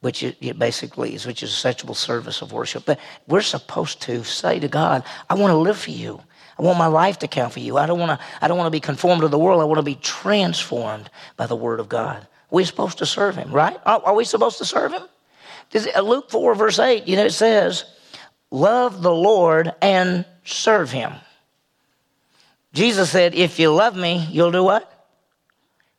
which 0.00 0.22
it 0.22 0.58
basically 0.58 1.14
is, 1.14 1.26
which 1.26 1.42
is 1.42 1.50
a 1.50 1.54
acceptable 1.54 1.94
service 1.94 2.40
of 2.40 2.52
worship. 2.52 2.84
But 2.86 3.00
we're 3.26 3.42
supposed 3.42 4.00
to 4.02 4.22
say 4.22 4.60
to 4.60 4.68
God, 4.68 5.02
I 5.28 5.34
want 5.34 5.50
to 5.50 5.56
live 5.56 5.78
for 5.78 5.90
you. 5.90 6.20
I 6.58 6.62
want 6.62 6.78
my 6.78 6.86
life 6.86 7.18
to 7.20 7.28
count 7.28 7.52
for 7.52 7.60
you. 7.60 7.78
I 7.78 7.86
don't 7.86 7.98
want 7.98 8.18
to, 8.18 8.24
I 8.40 8.46
don't 8.46 8.58
want 8.58 8.66
to 8.66 8.70
be 8.70 8.80
conformed 8.80 9.22
to 9.22 9.28
the 9.28 9.38
world. 9.38 9.60
I 9.60 9.64
want 9.64 9.78
to 9.78 9.82
be 9.82 9.96
transformed 9.96 11.10
by 11.36 11.46
the 11.46 11.56
word 11.56 11.80
of 11.80 11.88
God. 11.88 12.28
We're 12.50 12.66
supposed 12.66 12.98
to 12.98 13.06
serve 13.06 13.34
him, 13.34 13.50
right? 13.50 13.76
Are 13.86 14.14
we 14.14 14.24
supposed 14.24 14.58
to 14.58 14.64
serve 14.64 14.92
him? 14.92 15.02
Uh, 15.74 16.00
Luke 16.00 16.30
4, 16.30 16.54
verse 16.54 16.78
8, 16.78 17.06
you 17.06 17.16
know, 17.16 17.26
it 17.26 17.32
says, 17.32 17.84
Love 18.50 19.02
the 19.02 19.14
Lord 19.14 19.72
and 19.80 20.26
serve 20.44 20.90
him. 20.90 21.12
Jesus 22.72 23.10
said, 23.10 23.34
If 23.34 23.58
you 23.58 23.72
love 23.72 23.96
me, 23.96 24.26
you'll 24.30 24.52
do 24.52 24.64
what? 24.64 24.88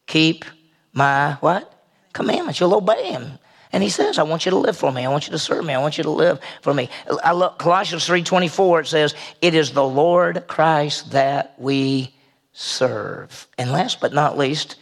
Keep 0.07 0.45
my 0.91 1.33
what? 1.33 1.69
Commandments. 2.13 2.59
You'll 2.59 2.75
obey 2.75 3.11
him. 3.11 3.39
And 3.71 3.81
he 3.81 3.89
says, 3.89 4.19
I 4.19 4.23
want 4.23 4.45
you 4.45 4.51
to 4.51 4.57
live 4.57 4.77
for 4.77 4.91
me. 4.91 5.03
I 5.03 5.09
want 5.09 5.25
you 5.25 5.31
to 5.31 5.39
serve 5.39 5.65
me. 5.65 5.73
I 5.73 5.81
want 5.81 5.97
you 5.97 6.03
to 6.03 6.11
live 6.11 6.39
for 6.61 6.75
me. 6.75 6.89
I 7.23 7.31
Colossians 7.57 8.07
3.24, 8.07 8.81
it 8.81 8.87
says, 8.87 9.15
It 9.41 9.55
is 9.55 9.71
the 9.71 9.83
Lord 9.83 10.45
Christ 10.47 11.11
that 11.11 11.55
we 11.57 12.13
serve. 12.51 13.47
And 13.57 13.71
last 13.71 13.99
but 13.99 14.13
not 14.13 14.37
least, 14.37 14.75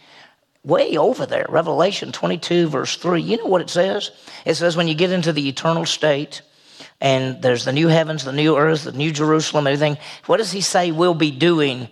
way 0.64 0.96
over 0.96 1.26
there, 1.26 1.46
Revelation 1.48 2.12
22, 2.12 2.68
verse 2.68 2.96
3. 2.96 3.20
You 3.20 3.38
know 3.38 3.46
what 3.46 3.60
it 3.60 3.70
says? 3.70 4.10
It 4.44 4.54
says, 4.54 4.76
when 4.76 4.88
you 4.88 4.94
get 4.94 5.10
into 5.10 5.32
the 5.32 5.48
eternal 5.48 5.86
state, 5.86 6.42
and 7.00 7.42
there's 7.42 7.64
the 7.64 7.72
new 7.72 7.88
heavens, 7.88 8.24
the 8.24 8.32
new 8.32 8.56
earth, 8.56 8.84
the 8.84 8.92
new 8.92 9.10
Jerusalem, 9.10 9.66
everything, 9.66 9.98
what 10.26 10.36
does 10.36 10.52
he 10.52 10.60
say 10.60 10.92
we'll 10.92 11.14
be 11.14 11.32
doing? 11.32 11.88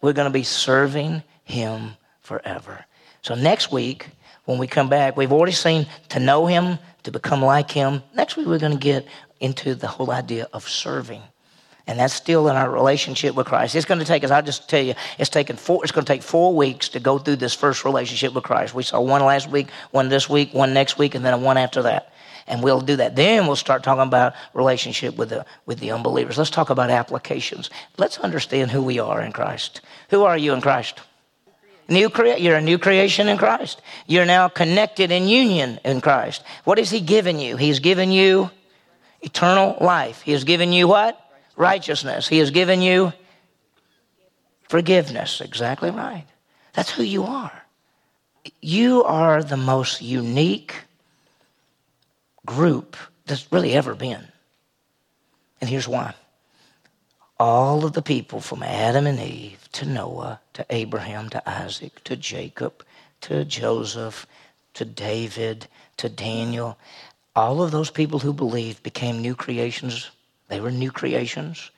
We're 0.00 0.14
going 0.14 0.30
to 0.30 0.38
be 0.38 0.42
serving 0.42 1.22
him 1.44 1.92
forever. 2.20 2.84
So 3.22 3.34
next 3.34 3.70
week, 3.70 4.08
when 4.46 4.58
we 4.58 4.66
come 4.66 4.88
back, 4.88 5.16
we've 5.16 5.32
already 5.32 5.52
seen 5.52 5.86
to 6.10 6.20
know 6.20 6.46
him, 6.46 6.78
to 7.02 7.10
become 7.10 7.42
like 7.42 7.70
him. 7.70 8.02
Next 8.14 8.36
week, 8.36 8.46
we're 8.46 8.58
going 8.58 8.72
to 8.72 8.78
get 8.78 9.06
into 9.38 9.74
the 9.74 9.86
whole 9.86 10.10
idea 10.10 10.48
of 10.52 10.66
serving. 10.68 11.22
And 11.88 12.00
that's 12.00 12.14
still 12.14 12.48
in 12.48 12.56
our 12.56 12.68
relationship 12.68 13.36
with 13.36 13.46
Christ. 13.46 13.76
It's 13.76 13.86
going 13.86 14.00
to 14.00 14.06
take 14.06 14.24
us, 14.24 14.32
I'll 14.32 14.42
just 14.42 14.68
tell 14.68 14.82
you, 14.82 14.94
it's 15.18 15.30
taken 15.30 15.56
four, 15.56 15.84
it's 15.84 15.92
going 15.92 16.04
to 16.04 16.12
take 16.12 16.22
four 16.22 16.54
weeks 16.54 16.88
to 16.90 17.00
go 17.00 17.18
through 17.18 17.36
this 17.36 17.54
first 17.54 17.84
relationship 17.84 18.34
with 18.34 18.42
Christ. 18.42 18.74
We 18.74 18.82
saw 18.82 19.00
one 19.00 19.24
last 19.24 19.48
week, 19.48 19.70
one 19.92 20.08
this 20.08 20.28
week, 20.28 20.52
one 20.52 20.74
next 20.74 20.98
week, 20.98 21.14
and 21.14 21.24
then 21.24 21.42
one 21.42 21.56
after 21.56 21.82
that. 21.82 22.12
And 22.48 22.62
we'll 22.62 22.80
do 22.80 22.96
that. 22.96 23.14
Then 23.14 23.46
we'll 23.46 23.56
start 23.56 23.82
talking 23.82 24.02
about 24.02 24.34
relationship 24.52 25.16
with 25.16 25.28
the, 25.30 25.46
with 25.64 25.78
the 25.78 25.92
unbelievers. 25.92 26.38
Let's 26.38 26.50
talk 26.50 26.70
about 26.70 26.90
applications. 26.90 27.70
Let's 27.98 28.18
understand 28.18 28.70
who 28.70 28.82
we 28.82 28.98
are 28.98 29.20
in 29.20 29.32
Christ. 29.32 29.80
Who 30.10 30.24
are 30.24 30.36
you 30.36 30.54
in 30.54 30.60
Christ? 30.60 31.00
New 31.88 32.10
crea- 32.10 32.38
you're 32.38 32.56
a 32.56 32.60
new 32.60 32.78
creation 32.78 33.28
in 33.28 33.36
Christ. 33.36 33.80
You're 34.08 34.26
now 34.26 34.48
connected 34.48 35.12
in 35.12 35.28
union 35.28 35.78
in 35.84 36.00
Christ. 36.00 36.42
What 36.64 36.78
has 36.78 36.90
He 36.90 37.00
given 37.00 37.38
you? 37.38 37.56
He's 37.56 37.78
given 37.78 38.10
you 38.10 38.50
eternal 39.22 39.76
life. 39.80 40.22
He 40.22 40.32
has 40.32 40.42
given 40.42 40.72
you 40.72 40.88
what? 40.88 41.20
Righteousness. 41.56 42.28
He 42.28 42.38
has 42.38 42.50
given 42.50 42.80
you 42.80 43.12
forgiveness. 44.68 45.40
Exactly 45.40 45.90
right. 45.90 46.26
That's 46.74 46.90
who 46.90 47.02
you 47.02 47.24
are. 47.24 47.62
You 48.60 49.02
are 49.04 49.42
the 49.42 49.56
most 49.56 50.02
unique 50.02 50.84
group 52.44 52.96
that's 53.26 53.50
really 53.50 53.72
ever 53.72 53.94
been. 53.94 54.28
And 55.60 55.68
here's 55.68 55.88
why 55.88 56.14
all 57.38 57.84
of 57.84 57.92
the 57.92 58.02
people 58.02 58.40
from 58.40 58.62
Adam 58.62 59.06
and 59.06 59.18
Eve 59.18 59.68
to 59.72 59.84
Noah 59.84 60.40
to 60.54 60.64
Abraham 60.70 61.28
to 61.30 61.48
Isaac 61.48 62.02
to 62.04 62.16
Jacob 62.16 62.84
to 63.22 63.44
Joseph 63.44 64.26
to 64.74 64.84
David 64.84 65.66
to 65.96 66.08
Daniel, 66.08 66.78
all 67.34 67.62
of 67.62 67.70
those 67.70 67.90
people 67.90 68.18
who 68.18 68.32
believed 68.32 68.82
became 68.82 69.20
new 69.20 69.34
creations. 69.34 70.10
They 70.48 70.60
were 70.60 70.70
new 70.70 70.90
creations. 70.90 71.70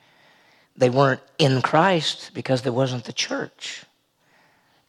They 0.75 0.89
weren't 0.89 1.21
in 1.37 1.61
Christ 1.61 2.31
because 2.33 2.61
there 2.61 2.73
wasn't 2.73 3.05
the 3.05 3.13
church. 3.13 3.83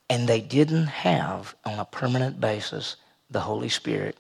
And 0.09 0.29
they 0.29 0.41
didn't 0.41 0.87
have, 0.87 1.55
on 1.65 1.79
a 1.79 1.85
permanent 1.85 2.41
basis, 2.41 2.97
the 3.31 3.41
Holy 3.41 3.69
Spirit 3.69 4.19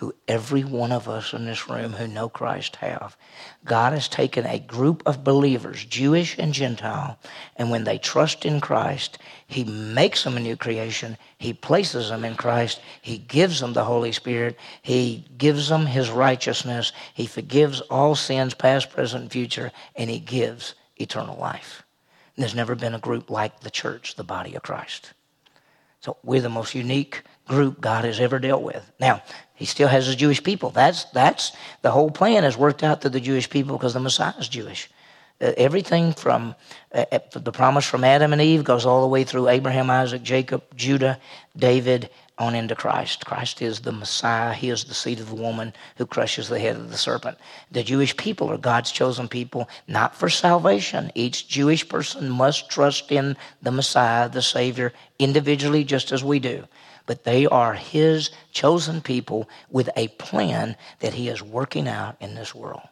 who 0.00 0.14
every 0.26 0.64
one 0.64 0.92
of 0.92 1.10
us 1.10 1.34
in 1.34 1.44
this 1.44 1.68
room 1.68 1.92
who 1.92 2.08
know 2.08 2.26
Christ 2.26 2.76
have. 2.76 3.18
God 3.66 3.92
has 3.92 4.08
taken 4.08 4.46
a 4.46 4.58
group 4.58 5.02
of 5.04 5.22
believers, 5.22 5.84
Jewish 5.84 6.38
and 6.38 6.54
Gentile, 6.54 7.18
and 7.56 7.70
when 7.70 7.84
they 7.84 7.98
trust 7.98 8.46
in 8.46 8.62
Christ, 8.62 9.18
He 9.46 9.62
makes 9.62 10.24
them 10.24 10.38
a 10.38 10.40
new 10.40 10.56
creation. 10.56 11.18
He 11.36 11.52
places 11.52 12.08
them 12.08 12.24
in 12.24 12.34
Christ. 12.34 12.80
He 13.02 13.18
gives 13.18 13.60
them 13.60 13.74
the 13.74 13.84
Holy 13.84 14.12
Spirit. 14.12 14.58
He 14.80 15.26
gives 15.36 15.68
them 15.68 15.84
His 15.84 16.08
righteousness. 16.08 16.92
He 17.12 17.26
forgives 17.26 17.82
all 17.82 18.14
sins, 18.14 18.54
past, 18.54 18.88
present, 18.88 19.24
and 19.24 19.30
future, 19.30 19.70
and 19.96 20.08
He 20.08 20.18
gives 20.18 20.76
eternal 20.96 21.36
life. 21.36 21.82
And 22.36 22.42
there's 22.42 22.54
never 22.54 22.74
been 22.74 22.94
a 22.94 22.98
group 22.98 23.28
like 23.28 23.60
the 23.60 23.70
church, 23.70 24.14
the 24.14 24.24
body 24.24 24.54
of 24.54 24.62
Christ. 24.62 25.12
So 26.00 26.16
we're 26.24 26.40
the 26.40 26.48
most 26.48 26.74
unique 26.74 27.22
group 27.50 27.80
God 27.80 28.04
has 28.04 28.20
ever 28.20 28.38
dealt 28.38 28.62
with. 28.62 28.90
Now, 29.00 29.22
he 29.56 29.64
still 29.64 29.88
has 29.88 30.06
his 30.06 30.16
Jewish 30.16 30.42
people. 30.42 30.70
That's, 30.70 31.04
that's 31.06 31.52
the 31.82 31.90
whole 31.90 32.10
plan 32.10 32.44
has 32.44 32.56
worked 32.56 32.84
out 32.84 33.02
to 33.02 33.10
the 33.10 33.20
Jewish 33.20 33.50
people 33.50 33.76
because 33.76 33.92
the 33.92 34.00
Messiah 34.00 34.38
is 34.38 34.48
Jewish. 34.48 34.88
Uh, 35.40 35.52
everything 35.56 36.12
from 36.12 36.54
uh, 36.94 37.04
uh, 37.10 37.18
the 37.32 37.50
promise 37.50 37.84
from 37.84 38.04
Adam 38.04 38.32
and 38.32 38.40
Eve 38.40 38.62
goes 38.62 38.86
all 38.86 39.02
the 39.02 39.08
way 39.08 39.24
through 39.24 39.48
Abraham, 39.48 39.90
Isaac, 39.90 40.22
Jacob, 40.22 40.62
Judah, 40.76 41.18
David, 41.56 42.08
on 42.38 42.54
into 42.54 42.74
Christ. 42.74 43.26
Christ 43.26 43.60
is 43.60 43.80
the 43.80 43.92
Messiah. 43.92 44.54
He 44.54 44.70
is 44.70 44.84
the 44.84 44.94
seed 44.94 45.18
of 45.18 45.28
the 45.28 45.34
woman 45.34 45.72
who 45.96 46.06
crushes 46.06 46.48
the 46.48 46.60
head 46.60 46.76
of 46.76 46.90
the 46.90 46.96
serpent. 46.96 47.36
The 47.70 47.82
Jewish 47.82 48.16
people 48.16 48.48
are 48.48 48.58
God's 48.58 48.92
chosen 48.92 49.28
people, 49.28 49.68
not 49.88 50.14
for 50.14 50.30
salvation. 50.30 51.10
Each 51.14 51.48
Jewish 51.48 51.86
person 51.88 52.30
must 52.30 52.70
trust 52.70 53.10
in 53.10 53.36
the 53.60 53.72
Messiah, 53.72 54.28
the 54.28 54.40
Savior, 54.40 54.92
individually, 55.18 55.84
just 55.84 56.12
as 56.12 56.22
we 56.22 56.38
do 56.38 56.64
but 57.10 57.24
they 57.24 57.44
are 57.44 57.74
His 57.74 58.30
chosen 58.52 59.00
people 59.00 59.50
with 59.68 59.90
a 59.96 60.06
plan 60.06 60.76
that 61.00 61.12
He 61.12 61.28
is 61.28 61.42
working 61.42 61.88
out 61.88 62.14
in 62.20 62.36
this 62.36 62.54
world. 62.54 62.82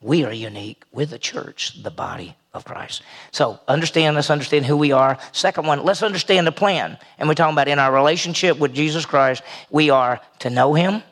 We 0.00 0.24
are 0.24 0.32
unique 0.32 0.82
with 0.90 1.10
the 1.10 1.20
church, 1.20 1.80
the 1.84 1.92
body 1.92 2.34
of 2.52 2.64
Christ. 2.64 3.02
So 3.30 3.60
understand, 3.68 4.16
let's 4.16 4.30
understand 4.30 4.66
who 4.66 4.76
we 4.76 4.90
are. 4.90 5.18
Second 5.30 5.68
one, 5.68 5.84
let's 5.84 6.02
understand 6.02 6.48
the 6.48 6.52
plan. 6.52 6.98
And 7.16 7.28
we're 7.28 7.36
talking 7.36 7.52
about 7.52 7.68
in 7.68 7.78
our 7.78 7.94
relationship 7.94 8.58
with 8.58 8.74
Jesus 8.74 9.06
Christ, 9.06 9.44
we 9.70 9.88
are 9.88 10.20
to 10.40 10.50
know 10.50 10.74
Him, 10.74 11.04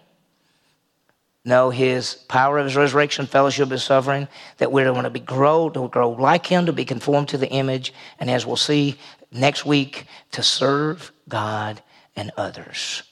know 1.45 1.71
His 1.71 2.15
power 2.15 2.59
of 2.59 2.65
His 2.65 2.75
resurrection, 2.75 3.27
fellowship, 3.27 3.69
His 3.69 3.85
suffering, 3.85 4.27
that 4.59 4.73
we're 4.73 4.91
going 4.91 5.05
to 5.05 5.11
be 5.11 5.21
grow, 5.21 5.71
to 5.71 5.89
grow 5.91 6.11
like 6.11 6.45
Him, 6.45 6.67
to 6.67 6.73
be 6.73 6.85
conformed 6.85 7.29
to 7.29 7.39
the 7.39 7.51
image, 7.51 7.95
and 8.19 8.29
as 8.29 8.45
we'll 8.45 8.57
see 8.57 8.99
next 9.31 9.65
week, 9.65 10.07
to 10.33 10.43
serve 10.43 11.12
God 11.29 11.81
and 12.17 12.31
others. 12.37 13.03